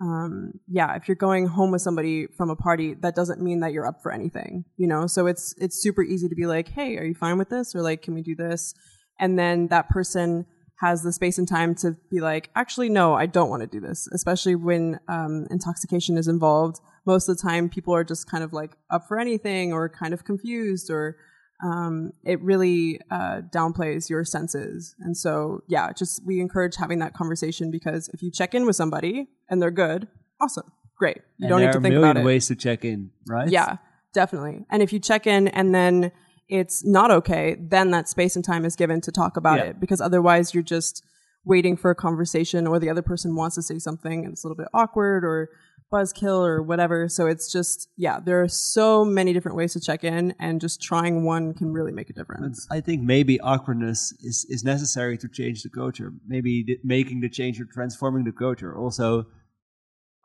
um, 0.00 0.52
yeah 0.68 0.94
if 0.94 1.08
you're 1.08 1.14
going 1.14 1.46
home 1.46 1.70
with 1.70 1.80
somebody 1.80 2.26
from 2.36 2.50
a 2.50 2.56
party 2.56 2.92
that 3.00 3.14
doesn't 3.14 3.40
mean 3.40 3.60
that 3.60 3.72
you're 3.72 3.86
up 3.86 4.02
for 4.02 4.12
anything 4.12 4.64
you 4.76 4.86
know? 4.86 5.06
So 5.06 5.26
it's 5.26 5.54
it's 5.58 5.82
super 5.82 6.02
easy 6.02 6.28
to 6.28 6.34
be 6.34 6.46
like 6.46 6.68
hey 6.68 6.96
are 6.98 7.04
you 7.04 7.14
fine 7.14 7.38
with 7.38 7.48
this? 7.48 7.74
or 7.74 7.82
like 7.82 8.02
can 8.02 8.14
we 8.14 8.22
do 8.22 8.34
this? 8.34 8.74
And 9.18 9.38
then 9.38 9.68
that 9.68 9.88
person 9.88 10.46
has 10.80 11.02
the 11.02 11.12
space 11.12 11.38
and 11.38 11.48
time 11.48 11.74
to 11.74 11.96
be 12.10 12.20
like 12.20 12.50
actually 12.54 12.88
no 12.88 13.14
i 13.14 13.26
don't 13.26 13.48
want 13.48 13.62
to 13.62 13.66
do 13.66 13.80
this 13.80 14.08
especially 14.12 14.54
when 14.54 14.98
um, 15.08 15.46
intoxication 15.50 16.18
is 16.18 16.28
involved 16.28 16.80
most 17.06 17.28
of 17.28 17.36
the 17.36 17.42
time 17.42 17.68
people 17.68 17.94
are 17.94 18.04
just 18.04 18.28
kind 18.30 18.42
of 18.44 18.52
like 18.52 18.72
up 18.90 19.06
for 19.08 19.18
anything 19.18 19.72
or 19.72 19.88
kind 19.88 20.12
of 20.12 20.24
confused 20.24 20.90
or 20.90 21.16
um, 21.64 22.12
it 22.24 22.40
really 22.42 23.00
uh, 23.10 23.40
downplays 23.54 24.10
your 24.10 24.24
senses 24.24 24.94
and 25.00 25.16
so 25.16 25.60
yeah 25.68 25.90
just 25.92 26.20
we 26.26 26.40
encourage 26.40 26.76
having 26.76 26.98
that 26.98 27.14
conversation 27.14 27.70
because 27.70 28.08
if 28.12 28.22
you 28.22 28.30
check 28.30 28.54
in 28.54 28.66
with 28.66 28.76
somebody 28.76 29.28
and 29.48 29.62
they're 29.62 29.70
good 29.70 30.06
awesome 30.40 30.70
great 30.98 31.18
you 31.38 31.46
And 31.46 31.48
don't 31.48 31.60
there 31.60 31.68
need 31.68 31.72
to 31.72 31.78
are 31.78 31.82
think 31.82 31.92
a 31.92 31.96
million 31.96 32.10
about 32.10 32.20
it 32.22 32.26
ways 32.26 32.46
to 32.48 32.56
check 32.56 32.84
in, 32.84 33.10
right? 33.26 33.48
yeah 33.48 33.76
definitely 34.12 34.64
and 34.70 34.82
if 34.82 34.92
you 34.92 34.98
check 34.98 35.26
in 35.26 35.48
and 35.48 35.74
then 35.74 36.12
it's 36.48 36.84
not 36.84 37.10
okay 37.10 37.56
then 37.58 37.90
that 37.90 38.08
space 38.08 38.36
and 38.36 38.44
time 38.44 38.64
is 38.64 38.76
given 38.76 39.00
to 39.00 39.10
talk 39.12 39.36
about 39.36 39.58
Yeah. 39.58 39.64
it 39.66 39.80
because 39.80 40.00
otherwise 40.00 40.52
you're 40.54 40.62
just 40.62 41.02
waiting 41.44 41.76
for 41.76 41.90
a 41.90 41.94
conversation 41.94 42.66
or 42.66 42.78
the 42.78 42.90
other 42.90 43.02
person 43.02 43.34
wants 43.36 43.54
to 43.56 43.62
say 43.62 43.78
something 43.78 44.24
and 44.24 44.32
it's 44.32 44.44
a 44.44 44.46
little 44.48 44.56
bit 44.62 44.68
awkward 44.74 45.24
or 45.24 45.48
buzzkill 45.92 46.44
or 46.44 46.62
whatever 46.62 47.08
so 47.08 47.26
it's 47.26 47.50
just 47.50 47.88
yeah 47.96 48.18
there 48.18 48.42
are 48.42 48.48
so 48.48 49.04
many 49.04 49.32
different 49.32 49.56
ways 49.56 49.72
to 49.72 49.80
check 49.80 50.02
in 50.02 50.34
and 50.40 50.60
just 50.60 50.82
trying 50.82 51.24
one 51.24 51.54
can 51.54 51.72
really 51.72 51.92
make 51.92 52.10
a 52.10 52.12
difference 52.12 52.66
I 52.70 52.80
think 52.80 53.02
maybe 53.02 53.40
awkwardness 53.40 54.12
is, 54.20 54.46
is 54.48 54.64
necessary 54.64 55.18
to 55.18 55.28
change 55.28 55.62
the 55.62 55.68
culture. 55.68 56.12
Maybe 56.26 56.64
the, 56.66 56.78
making 56.84 57.20
the 57.20 57.28
change 57.28 57.60
or 57.60 57.64
transforming 57.64 58.24
the 58.24 58.32
culture. 58.32 58.76
Also, 58.76 59.26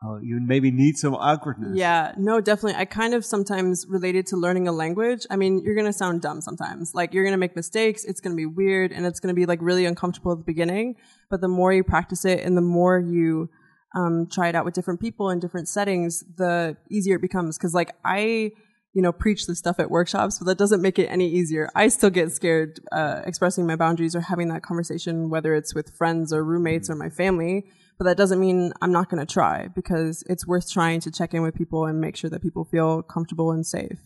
oh, 0.04 0.18
you 0.22 0.40
maybe 0.40 0.70
need 0.70 0.96
some 0.96 1.14
awkwardness. 1.14 1.76
Yeah, 1.76 2.12
no, 2.16 2.40
definitely. 2.40 2.80
I 2.80 2.84
kind 2.84 3.14
of 3.14 3.24
sometimes 3.24 3.86
related 3.88 4.26
to 4.28 4.36
learning 4.36 4.68
a 4.68 4.72
language. 4.72 5.26
I 5.30 5.36
mean, 5.36 5.62
you're 5.64 5.74
going 5.74 5.86
to 5.86 5.92
sound 5.92 6.22
dumb 6.22 6.40
sometimes. 6.40 6.94
Like, 6.94 7.14
you're 7.14 7.24
going 7.24 7.32
to 7.32 7.38
make 7.38 7.56
mistakes. 7.56 8.04
It's 8.04 8.20
going 8.20 8.32
to 8.32 8.36
be 8.36 8.46
weird 8.46 8.92
and 8.92 9.06
it's 9.06 9.20
going 9.20 9.34
to 9.34 9.38
be 9.38 9.46
like 9.46 9.60
really 9.62 9.86
uncomfortable 9.86 10.32
at 10.32 10.38
the 10.38 10.44
beginning. 10.44 10.96
But 11.30 11.40
the 11.40 11.48
more 11.48 11.72
you 11.72 11.84
practice 11.84 12.24
it 12.24 12.40
and 12.40 12.56
the 12.56 12.62
more 12.62 12.98
you 12.98 13.48
um, 13.94 14.26
try 14.30 14.48
it 14.48 14.54
out 14.54 14.64
with 14.64 14.74
different 14.74 15.00
people 15.00 15.30
in 15.30 15.38
different 15.40 15.68
settings, 15.68 16.24
the 16.36 16.76
easier 16.90 17.16
it 17.16 17.22
becomes. 17.22 17.58
Cause 17.58 17.74
like 17.74 17.94
I, 18.04 18.52
you 18.94 19.02
know, 19.02 19.12
preach 19.12 19.46
this 19.46 19.58
stuff 19.58 19.80
at 19.80 19.90
workshops, 19.90 20.38
but 20.38 20.46
that 20.46 20.58
doesn't 20.58 20.82
make 20.82 20.98
it 20.98 21.06
any 21.06 21.28
easier. 21.28 21.70
I 21.74 21.88
still 21.88 22.10
get 22.10 22.30
scared, 22.32 22.80
uh, 22.92 23.22
expressing 23.24 23.66
my 23.66 23.76
boundaries 23.76 24.14
or 24.14 24.20
having 24.20 24.48
that 24.48 24.62
conversation, 24.62 25.30
whether 25.30 25.54
it's 25.54 25.74
with 25.74 25.94
friends 25.96 26.32
or 26.32 26.44
roommates 26.44 26.90
or 26.90 26.94
my 26.94 27.08
family. 27.08 27.64
But 27.98 28.04
that 28.04 28.16
doesn't 28.16 28.40
mean 28.40 28.72
I'm 28.82 28.92
not 28.92 29.08
going 29.10 29.24
to 29.24 29.32
try 29.32 29.68
because 29.68 30.24
it's 30.28 30.46
worth 30.46 30.70
trying 30.70 31.00
to 31.00 31.10
check 31.10 31.34
in 31.34 31.42
with 31.42 31.54
people 31.54 31.86
and 31.86 32.00
make 32.00 32.16
sure 32.16 32.30
that 32.30 32.42
people 32.42 32.64
feel 32.64 33.02
comfortable 33.02 33.52
and 33.52 33.66
safe 33.66 33.98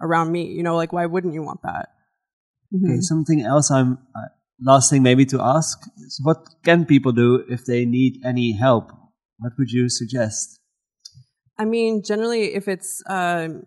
around 0.00 0.30
me. 0.30 0.46
You 0.46 0.62
know, 0.62 0.76
like 0.76 0.92
why 0.92 1.06
wouldn't 1.06 1.34
you 1.34 1.42
want 1.42 1.62
that? 1.62 1.88
Okay, 2.74 2.94
Mhm. 2.94 3.02
something 3.02 3.40
else 3.42 3.70
I'm, 3.70 3.98
uh, 4.14 4.28
last 4.60 4.90
thing 4.90 5.02
maybe 5.02 5.24
to 5.26 5.40
ask 5.40 5.78
is 5.98 6.20
what 6.22 6.38
can 6.64 6.84
people 6.84 7.12
do 7.12 7.44
if 7.48 7.64
they 7.64 7.84
need 7.84 8.20
any 8.24 8.52
help? 8.52 8.90
What 9.44 9.52
would 9.58 9.70
you 9.70 9.90
suggest? 9.90 10.58
I 11.58 11.66
mean, 11.66 12.02
generally, 12.02 12.54
if 12.54 12.66
it's 12.66 13.02
rel- 13.06 13.60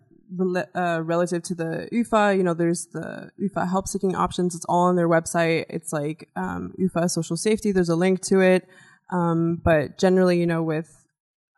uh, 0.74 1.00
relative 1.04 1.44
to 1.44 1.54
the 1.54 1.88
UvA, 1.92 2.34
you 2.36 2.42
know, 2.42 2.52
there's 2.52 2.88
the 2.92 3.30
UvA 3.38 3.66
help 3.66 3.86
seeking 3.86 4.16
options. 4.16 4.56
It's 4.56 4.64
all 4.64 4.86
on 4.86 4.96
their 4.96 5.08
website. 5.08 5.66
It's 5.68 5.92
like 5.92 6.30
um, 6.34 6.74
UvA 6.76 7.08
social 7.08 7.36
safety. 7.36 7.70
There's 7.70 7.88
a 7.88 7.94
link 7.94 8.22
to 8.22 8.40
it. 8.40 8.68
Um, 9.12 9.60
but 9.64 9.98
generally, 9.98 10.40
you 10.40 10.46
know, 10.46 10.64
with 10.64 11.06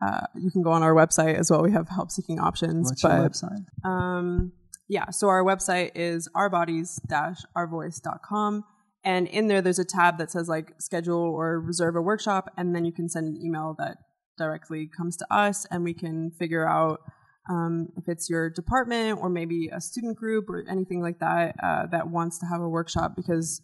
uh, 0.05 0.27
you 0.35 0.51
can 0.51 0.63
go 0.63 0.73
on 0.73 0.83
our 0.83 0.95
website 0.95 1.37
as 1.37 1.51
well. 1.51 1.63
We 1.63 1.73
have 1.73 1.89
help 1.89 2.11
seeking 2.11 2.39
options. 2.39 2.91
What's 2.91 3.01
but, 3.01 3.17
your 3.17 3.27
website? 3.27 3.65
Um, 3.89 4.53
yeah, 4.87 5.09
so 5.09 5.29
our 5.29 5.43
website 5.43 5.93
is 5.95 6.29
ourbodies-ourvoice.com. 6.37 8.65
And 9.03 9.27
in 9.29 9.49
there, 9.49 9.63
there's 9.63 9.79
a 9.79 9.85
tab 9.85 10.19
that 10.19 10.31
says 10.31 10.47
like 10.47 10.75
schedule 10.79 11.23
or 11.23 11.59
reserve 11.59 11.97
a 11.97 12.03
workshop. 12.03 12.53
And 12.59 12.75
then 12.75 12.85
you 12.85 12.93
can 12.93 13.09
send 13.09 13.29
an 13.29 13.41
email 13.43 13.75
that 13.79 13.97
directly 14.41 14.89
comes 14.97 15.17
to 15.19 15.27
us 15.31 15.67
and 15.71 15.85
we 15.85 15.95
can 15.95 16.33
figure 16.33 16.67
out 16.69 17.01
um, 17.49 17.89
if 17.97 18.05
it's 18.09 18.29
your 18.31 18.51
department 18.51 19.19
or 19.21 19.29
maybe 19.29 19.69
a 19.73 19.81
student 19.81 20.17
group 20.17 20.49
or 20.49 20.65
anything 20.69 21.01
like 21.03 21.19
that 21.21 21.55
uh, 21.63 21.87
that 21.93 22.09
wants 22.09 22.39
to 22.39 22.47
have 22.47 22.61
a 22.61 22.69
workshop 22.69 23.13
because 23.15 23.61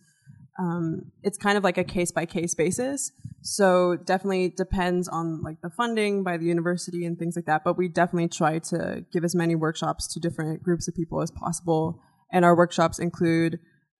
um, 0.58 1.12
it's 1.22 1.38
kind 1.38 1.58
of 1.58 1.64
like 1.64 1.78
a 1.78 1.84
case 1.84 2.10
by 2.10 2.26
case 2.26 2.54
basis. 2.54 3.12
So 3.42 3.96
definitely 3.96 4.48
depends 4.48 5.08
on 5.08 5.42
like 5.42 5.60
the 5.62 5.70
funding 5.70 6.24
by 6.24 6.36
the 6.36 6.46
university 6.46 7.04
and 7.04 7.18
things 7.18 7.36
like 7.36 7.46
that. 7.46 7.62
But 7.64 7.76
we 7.76 7.88
definitely 7.88 8.28
try 8.28 8.58
to 8.70 9.04
give 9.12 9.24
as 9.24 9.34
many 9.34 9.54
workshops 9.54 10.12
to 10.14 10.20
different 10.20 10.62
groups 10.62 10.88
of 10.88 10.94
people 10.94 11.22
as 11.22 11.30
possible. 11.30 12.00
And 12.32 12.44
our 12.44 12.56
workshops 12.56 12.98
include 12.98 13.58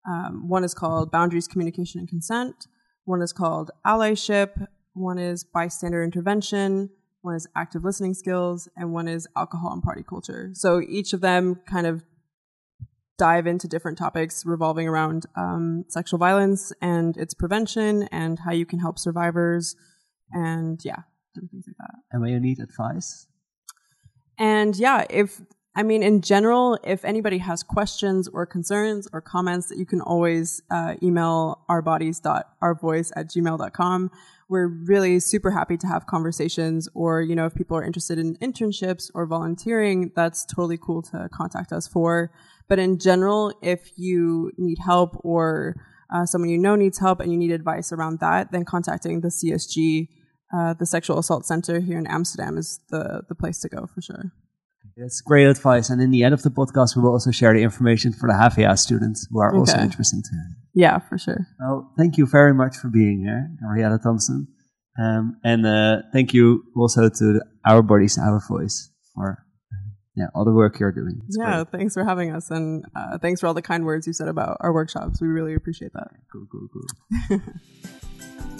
um, 0.09 0.49
one 0.49 0.63
is 0.63 0.73
called 0.73 1.11
Boundaries, 1.11 1.47
Communication, 1.47 1.99
and 1.99 2.09
Consent. 2.09 2.67
One 3.05 3.21
is 3.21 3.33
called 3.33 3.71
Allyship. 3.85 4.67
One 4.97 5.19
is 5.19 5.43
Bystander 5.43 6.03
Intervention. 6.03 6.89
One 7.21 7.35
is 7.35 7.47
Active 7.55 7.83
Listening 7.83 8.13
Skills. 8.13 8.67
And 8.75 8.93
one 8.93 9.07
is 9.07 9.27
Alcohol 9.35 9.71
and 9.73 9.83
Party 9.83 10.03
Culture. 10.07 10.49
So 10.53 10.81
each 10.81 11.13
of 11.13 11.21
them 11.21 11.61
kind 11.69 11.85
of 11.85 12.03
dive 13.17 13.47
into 13.47 13.67
different 13.67 13.97
topics 13.97 14.45
revolving 14.45 14.87
around 14.87 15.25
um, 15.35 15.85
sexual 15.87 16.19
violence 16.19 16.71
and 16.81 17.17
its 17.17 17.33
prevention 17.33 18.03
and 18.11 18.39
how 18.39 18.51
you 18.51 18.65
can 18.65 18.79
help 18.79 18.99
survivors 18.99 19.75
and 20.31 20.83
yeah, 20.83 21.01
different 21.33 21.51
things 21.51 21.65
like 21.67 21.77
that. 21.79 21.95
And 22.11 22.21
when 22.21 22.31
you 22.31 22.39
need 22.39 22.59
advice? 22.59 23.27
And 24.37 24.75
yeah, 24.75 25.05
if 25.09 25.41
I 25.77 25.83
mean, 25.83 26.01
in 26.01 26.21
general, 26.21 26.79
if 26.83 27.05
anybody 27.05 27.37
has 27.37 27.61
questions 27.61 28.27
or 28.27 28.47
concerns 28.47 29.07
or 29.13 29.21
comments, 29.21 29.67
that 29.67 29.77
you 29.77 29.85
can 29.85 30.01
always 30.01 30.59
uh, 30.71 30.95
email 31.03 31.59
ourbodies.ourvoice 31.69 33.11
at 33.15 33.27
gmail.com. 33.27 34.11
We're 34.49 34.67
really 34.67 35.19
super 35.19 35.51
happy 35.51 35.77
to 35.77 35.85
have 35.85 36.07
conversations, 36.07 36.89
or, 36.95 37.21
you 37.21 37.35
know, 37.35 37.45
if 37.45 37.53
people 37.53 37.77
are 37.77 37.83
interested 37.83 38.17
in 38.17 38.37
internships 38.37 39.11
or 39.13 39.27
volunteering, 39.27 40.11
that's 40.15 40.45
totally 40.45 40.79
cool 40.79 41.03
to 41.03 41.29
contact 41.31 41.71
us 41.71 41.87
for. 41.87 42.31
But 42.67 42.79
in 42.79 42.97
general, 42.97 43.53
if 43.61 43.91
you 43.97 44.51
need 44.57 44.79
help 44.83 45.21
or 45.23 45.75
uh, 46.11 46.25
someone 46.25 46.49
you 46.49 46.57
know 46.57 46.75
needs 46.75 46.97
help 46.97 47.19
and 47.19 47.31
you 47.31 47.37
need 47.37 47.51
advice 47.51 47.91
around 47.91 48.19
that, 48.19 48.51
then 48.51 48.65
contacting 48.65 49.21
the 49.21 49.27
CSG, 49.27 50.07
uh, 50.51 50.73
the 50.73 50.87
Sexual 50.87 51.19
Assault 51.19 51.45
Center 51.45 51.81
here 51.81 51.99
in 51.99 52.07
Amsterdam, 52.07 52.57
is 52.57 52.79
the, 52.89 53.21
the 53.29 53.35
place 53.35 53.59
to 53.59 53.69
go 53.69 53.85
for 53.85 54.01
sure. 54.01 54.31
That's 54.97 55.21
great 55.21 55.45
advice. 55.45 55.89
And 55.91 56.01
in 56.01 56.11
the 56.11 56.23
end 56.23 56.33
of 56.33 56.41
the 56.41 56.49
podcast, 56.49 56.95
we 56.95 57.01
will 57.03 57.11
also 57.11 57.31
share 57.31 57.53
the 57.53 57.61
information 57.61 58.13
for 58.13 58.27
the 58.27 58.33
HVA 58.33 58.77
students 58.77 59.27
who 59.29 59.39
are 59.39 59.53
also 59.55 59.73
Okay. 59.75 59.83
interested 59.83 60.23
to 60.23 60.31
hear. 60.31 60.47
Yeah, 60.73 60.99
for 60.99 61.17
sure. 61.17 61.47
Well, 61.59 61.91
thank 61.97 62.17
you 62.17 62.25
very 62.25 62.53
much 62.53 62.77
for 62.77 62.87
being 62.89 63.19
here, 63.21 63.49
Gabriella 63.61 63.99
Thompson. 63.99 64.47
Um, 64.99 65.37
and 65.43 65.65
uh, 65.65 66.01
thank 66.11 66.33
you 66.33 66.63
also 66.75 67.09
to 67.09 67.25
the 67.33 67.45
Our 67.65 67.83
Bodies, 67.83 68.17
Our 68.17 68.39
Voice 68.47 68.89
for 69.13 69.37
uh, 69.71 69.75
yeah, 70.15 70.27
all 70.33 70.45
the 70.45 70.51
work 70.53 70.79
you're 70.79 70.91
doing. 70.91 71.21
It's 71.27 71.37
yeah, 71.39 71.63
great. 71.63 71.71
thanks 71.79 71.93
for 71.93 72.03
having 72.03 72.31
us, 72.35 72.49
and 72.49 72.83
uh, 72.95 73.19
thanks 73.19 73.41
for 73.41 73.47
all 73.47 73.53
the 73.53 73.61
kind 73.61 73.85
words 73.85 74.07
you 74.07 74.13
said 74.13 74.27
about 74.27 74.57
our 74.61 74.73
workshops. 74.73 75.21
We 75.21 75.27
really 75.27 75.53
appreciate 75.53 75.93
that. 75.93 76.09
Cool, 76.31 76.47
cool, 76.51 76.67
cool. 76.73 77.39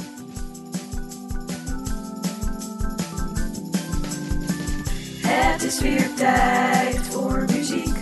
is 5.68 5.80
weer 5.80 6.14
tijd 6.14 7.08
voor 7.08 7.46
muziek. 7.46 7.98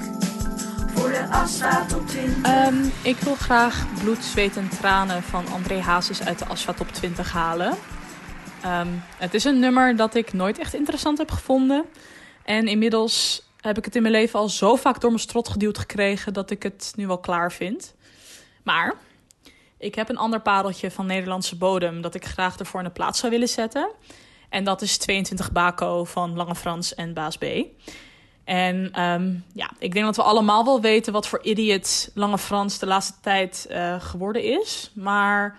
Voor 0.94 1.10
de 1.10 1.28
Asfa 1.30 1.86
Top 1.86 2.08
20. 2.08 2.44
Ehm, 2.44 2.76
ik 3.04 3.18
wil 3.18 3.36
graag 3.36 3.86
Bloed, 4.04 4.24
Zweet 4.24 4.58
en 4.58 4.70
Tranen 4.70 5.24
van 5.24 5.48
André 5.48 5.80
Hazes 5.80 6.22
uit 6.22 6.40
de 6.40 6.46
Asfa 6.46 6.74
Top 6.74 6.92
20 6.92 7.32
halen. 7.32 7.78
Ehm, 8.62 8.88
het 9.18 9.34
is 9.34 9.44
een 9.44 9.60
nummer 9.60 9.96
dat 9.96 10.16
ik 10.16 10.34
nooit 10.34 10.60
echt 10.60 10.74
interessant 10.74 11.18
heb 11.18 11.32
gevonden. 11.32 11.86
En 12.44 12.68
inmiddels 12.68 13.44
heb 13.62 13.78
ik 13.78 13.86
het 13.86 13.96
in 13.96 14.02
mijn 14.02 14.14
leven 14.14 14.40
al 14.40 14.50
zo 14.50 14.76
vaak 14.76 15.02
door 15.02 15.10
mijn 15.10 15.22
strot 15.22 15.50
geduwd 15.50 15.78
gekregen 15.78 16.34
dat 16.34 16.50
ik 16.50 16.64
het 16.64 16.94
nu 16.96 17.08
wel 17.08 17.20
klaar 17.20 17.52
vind. 17.52 17.94
Maar 18.64 18.94
ik 19.78 19.96
heb 19.96 20.10
een 20.10 20.18
ander 20.18 20.42
pareltje 20.42 20.92
van 20.92 21.06
Nederlandse 21.06 21.58
bodem 21.58 22.02
dat 22.02 22.16
ik 22.16 22.26
graag 22.26 22.58
ervoor 22.58 22.80
in 22.80 22.86
de 22.86 22.92
plaats 22.92 23.20
zou 23.20 23.32
willen 23.32 23.50
zetten. 23.50 23.90
En 24.56 24.64
dat 24.64 24.82
is 24.82 24.98
22 24.98 25.52
Baco 25.52 26.04
van 26.04 26.36
Lange 26.36 26.56
Frans 26.56 26.96
en 26.96 27.14
Baas 27.14 27.38
B. 27.38 27.44
En 28.44 28.90
ehm, 28.92 29.34
ja, 29.54 29.72
ik 29.80 29.94
denk 29.94 30.06
dat 30.06 30.16
we 30.16 30.22
allemaal 30.22 30.66
wel 30.66 30.82
weten 30.82 31.14
wat 31.14 31.28
voor 31.28 31.44
idiot 31.44 32.12
Lange 32.14 32.38
Frans 32.38 32.80
de 32.80 32.86
laatste 32.86 33.14
tijd 33.22 33.66
eh, 33.70 34.02
geworden 34.02 34.44
is. 34.44 34.92
Maar 34.94 35.58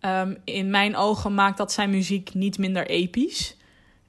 ehm, 0.00 0.34
in 0.44 0.70
mijn 0.70 0.96
ogen 0.96 1.34
maakt 1.34 1.56
dat 1.58 1.72
zijn 1.72 1.90
muziek 1.90 2.34
niet 2.34 2.58
minder 2.58 2.86
episch. 2.86 3.56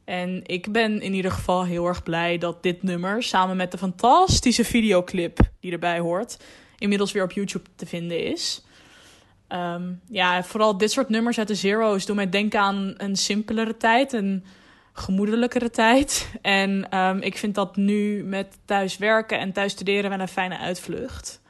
En 0.05 0.41
ik 0.45 0.71
ben 0.71 1.01
in 1.01 1.13
ieder 1.13 1.31
geval 1.31 1.65
heel 1.65 1.85
erg 1.85 2.03
blij 2.03 2.37
dat 2.37 2.63
dit 2.63 2.83
nummer, 2.83 3.23
samen 3.23 3.57
met 3.57 3.71
de 3.71 3.77
fantastische 3.77 4.65
videoclip 4.65 5.39
die 5.59 5.71
erbij 5.71 5.99
hoort, 5.99 6.37
inmiddels 6.77 7.11
weer 7.11 7.23
op 7.23 7.31
YouTube 7.31 7.69
te 7.75 7.85
vinden 7.85 8.25
is. 8.25 8.61
Ehm, 9.49 9.93
ja, 10.07 10.43
vooral 10.43 10.77
dit 10.77 10.91
soort 10.91 11.09
nummers 11.09 11.37
uit 11.37 11.47
de 11.47 11.55
Zero's 11.55 12.05
doen 12.05 12.15
mij 12.15 12.29
denken 12.29 12.59
aan 12.59 12.93
een 12.97 13.15
simpelere 13.15 13.77
tijd, 13.77 14.13
een 14.13 14.43
gemoedelijkere 14.93 15.69
tijd. 15.69 16.29
En 16.41 16.89
ehm, 16.89 17.17
ik 17.17 17.37
vind 17.37 17.55
dat 17.55 17.75
nu 17.75 18.23
met 18.23 18.57
thuis 18.65 18.97
werken 18.97 19.39
en 19.39 19.51
thuis 19.51 19.71
studeren 19.71 20.09
wel 20.09 20.19
een 20.19 20.27
fijne 20.27 20.57
uitvlucht. 20.57 21.41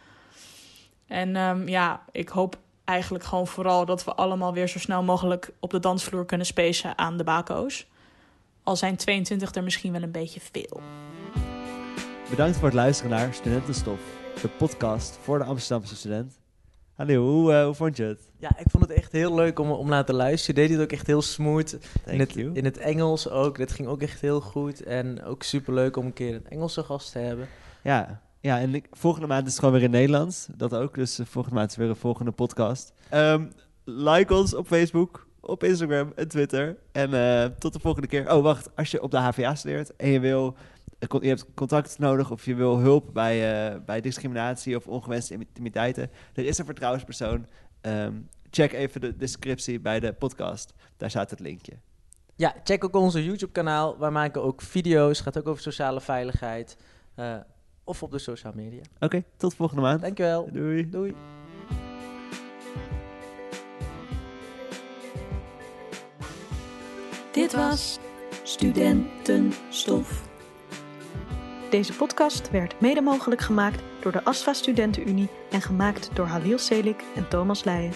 En 1.08 1.36
ehm, 1.36 1.68
ja, 1.68 2.04
ik 2.12 2.30
hoop 2.30 2.58
eigenlijk 2.86 3.24
gewoon 3.24 3.48
vooral 3.48 3.86
dat 3.86 4.04
we 4.04 4.14
allemaal 4.14 4.54
weer 4.54 4.68
zo 4.68 4.80
snel 4.80 5.04
mogelijk 5.04 5.52
op 5.60 5.70
de 5.70 5.80
dansvloer 5.80 6.26
kunnen 6.26 6.46
spacen 6.46 6.98
aan 6.98 7.18
de 7.18 7.24
bako's. 7.24 7.88
Al 8.64 8.76
zijn 8.76 8.96
22 8.96 9.56
er 9.56 9.64
misschien 9.64 9.92
wel 9.92 10.02
een 10.02 10.12
beetje 10.12 10.40
veel. 10.52 10.82
Bedankt 12.30 12.58
voor 12.58 12.66
het 12.66 12.74
luisteren 12.74 13.12
naar 13.12 13.34
Studentenstof, 13.34 14.00
de 14.42 14.48
podcast 14.48 15.20
voor 15.22 15.38
de 15.38 15.44
Amsterdamse 15.44 15.96
student. 15.96 16.39
Hallo, 17.00 17.32
hoe, 17.32 17.54
eh, 17.54 17.66
hoe 17.66 17.74
vond 17.74 17.98
je 17.98 18.04
het? 18.04 18.30
Ja, 18.38 18.50
ik 18.58 18.70
vond 18.70 18.84
het 18.84 18.94
echt 18.94 19.12
heel 19.12 19.36
leuk 19.36 19.60
om, 19.60 19.72
om 19.72 19.90
naar 19.90 20.06
te 20.06 20.14
luisteren. 20.14 20.62
Je 20.62 20.68
deed 20.68 20.78
het 20.78 20.86
ook 20.86 20.92
echt 20.92 21.08
heel 21.08 21.22
smooth. 21.22 21.78
In 22.06 22.20
het, 22.20 22.34
you. 22.34 22.54
in 22.54 22.66
het 22.66 22.78
Engels 22.78 23.30
ook. 23.30 23.58
Dit 23.58 23.72
ging 23.72 23.88
ook 23.88 24.02
echt 24.02 24.22
heel 24.22 24.42
goed. 24.42 24.84
En 24.84 25.24
ook 25.24 25.44
super 25.44 25.74
leuk 25.74 25.98
om 25.98 26.06
een 26.06 26.14
keer 26.14 26.36
een 26.36 26.48
Engelse 26.50 26.84
gast 26.84 27.12
te 27.12 27.20
hebben. 27.20 27.48
Ja, 27.84 28.22
ja 28.40 28.60
en 28.60 28.76
ik, 28.76 28.88
volgende 28.92 29.28
maand 29.28 29.46
is 29.46 29.52
het 29.52 29.60
gewoon 29.60 29.74
weer 29.74 29.84
in 29.84 29.92
Nederlands. 29.92 30.48
Dat 30.56 30.74
ook, 30.74 30.96
dus 30.96 31.20
eh, 31.20 31.26
volgende 31.26 31.58
maand 31.58 31.72
is 31.72 31.78
weer 31.78 31.90
een 31.90 31.96
volgende 31.96 32.32
podcast. 32.32 32.94
Ehm, 33.10 33.46
like 33.84 34.34
ons 34.34 34.54
op 34.54 34.68
Facebook, 34.68 35.28
op 35.40 35.64
Instagram 35.64 36.12
en 36.16 36.28
Twitter. 36.28 36.78
En 36.92 37.14
eh, 37.14 37.46
tot 37.46 37.74
de 37.74 37.80
volgende 37.80 38.08
keer. 38.08 38.34
Oh, 38.34 38.44
wacht. 38.44 38.70
Als 38.76 38.92
je 38.92 39.02
op 39.02 39.12
de 39.12 39.18
HVA 39.18 39.56
studeert 39.56 39.96
en 39.96 40.10
je 40.10 40.20
wil... 40.20 40.56
Je 41.00 41.28
hebt 41.28 41.46
contact 41.54 42.00
nodig 42.00 42.32
of 42.32 42.46
je 42.46 42.56
wil 42.56 42.78
hulp 42.78 43.14
bij, 43.14 43.70
eh, 43.72 43.80
bij 43.86 44.02
discriminatie 44.02 44.76
of 44.76 44.88
ongewenste 44.88 45.34
intimiteiten. 45.34 46.10
Er 46.34 46.46
is 46.46 46.58
een 46.58 46.66
vertrouwenspersoon. 46.66 47.46
Ehm, 47.82 48.14
check 48.50 48.72
even 48.74 49.02
de 49.02 49.16
descriptie 49.18 49.80
bij 49.80 50.00
de 50.00 50.14
podcast. 50.14 50.74
Daar 50.98 51.10
staat 51.10 51.30
het 51.30 51.40
linkje. 51.40 51.74
Ja, 52.36 52.56
check 52.64 52.84
ook 52.84 52.96
onze 52.96 53.26
YouTube-kanaal. 53.26 53.98
Wij 53.98 54.10
maken 54.10 54.44
ook 54.44 54.62
video's. 54.62 55.22
Gaat 55.22 55.38
ook 55.38 55.48
over 55.48 55.62
sociale 55.62 56.02
veiligheid. 56.02 56.78
eh, 57.16 57.36
of 57.84 58.04
op 58.04 58.12
de 58.12 58.20
social 58.20 58.54
media. 58.56 58.82
Oké, 59.00 59.24
tot 59.38 59.54
volgende 59.54 59.82
maand. 59.82 60.02
Dankjewel. 60.02 60.50
Doei. 60.52 60.90
Doei. 60.90 61.16
Dit 67.32 67.54
was 67.54 68.00
Studentenstof. 68.44 70.29
Deze 71.70 71.94
podcast 71.94 72.52
werd 72.52 72.82
mede 72.82 73.02
mogelijk 73.02 73.42
gemaakt 73.42 73.82
door 74.02 74.12
de 74.12 74.24
ASFA 74.24 74.54
Studentenunie 74.54 75.30
en 75.52 75.62
gemaakt 75.62 76.10
door 76.14 76.26
Halil 76.26 76.58
Selik 76.58 77.04
en 77.16 77.30
Thomas 77.30 77.64
Leijen. 77.64 77.94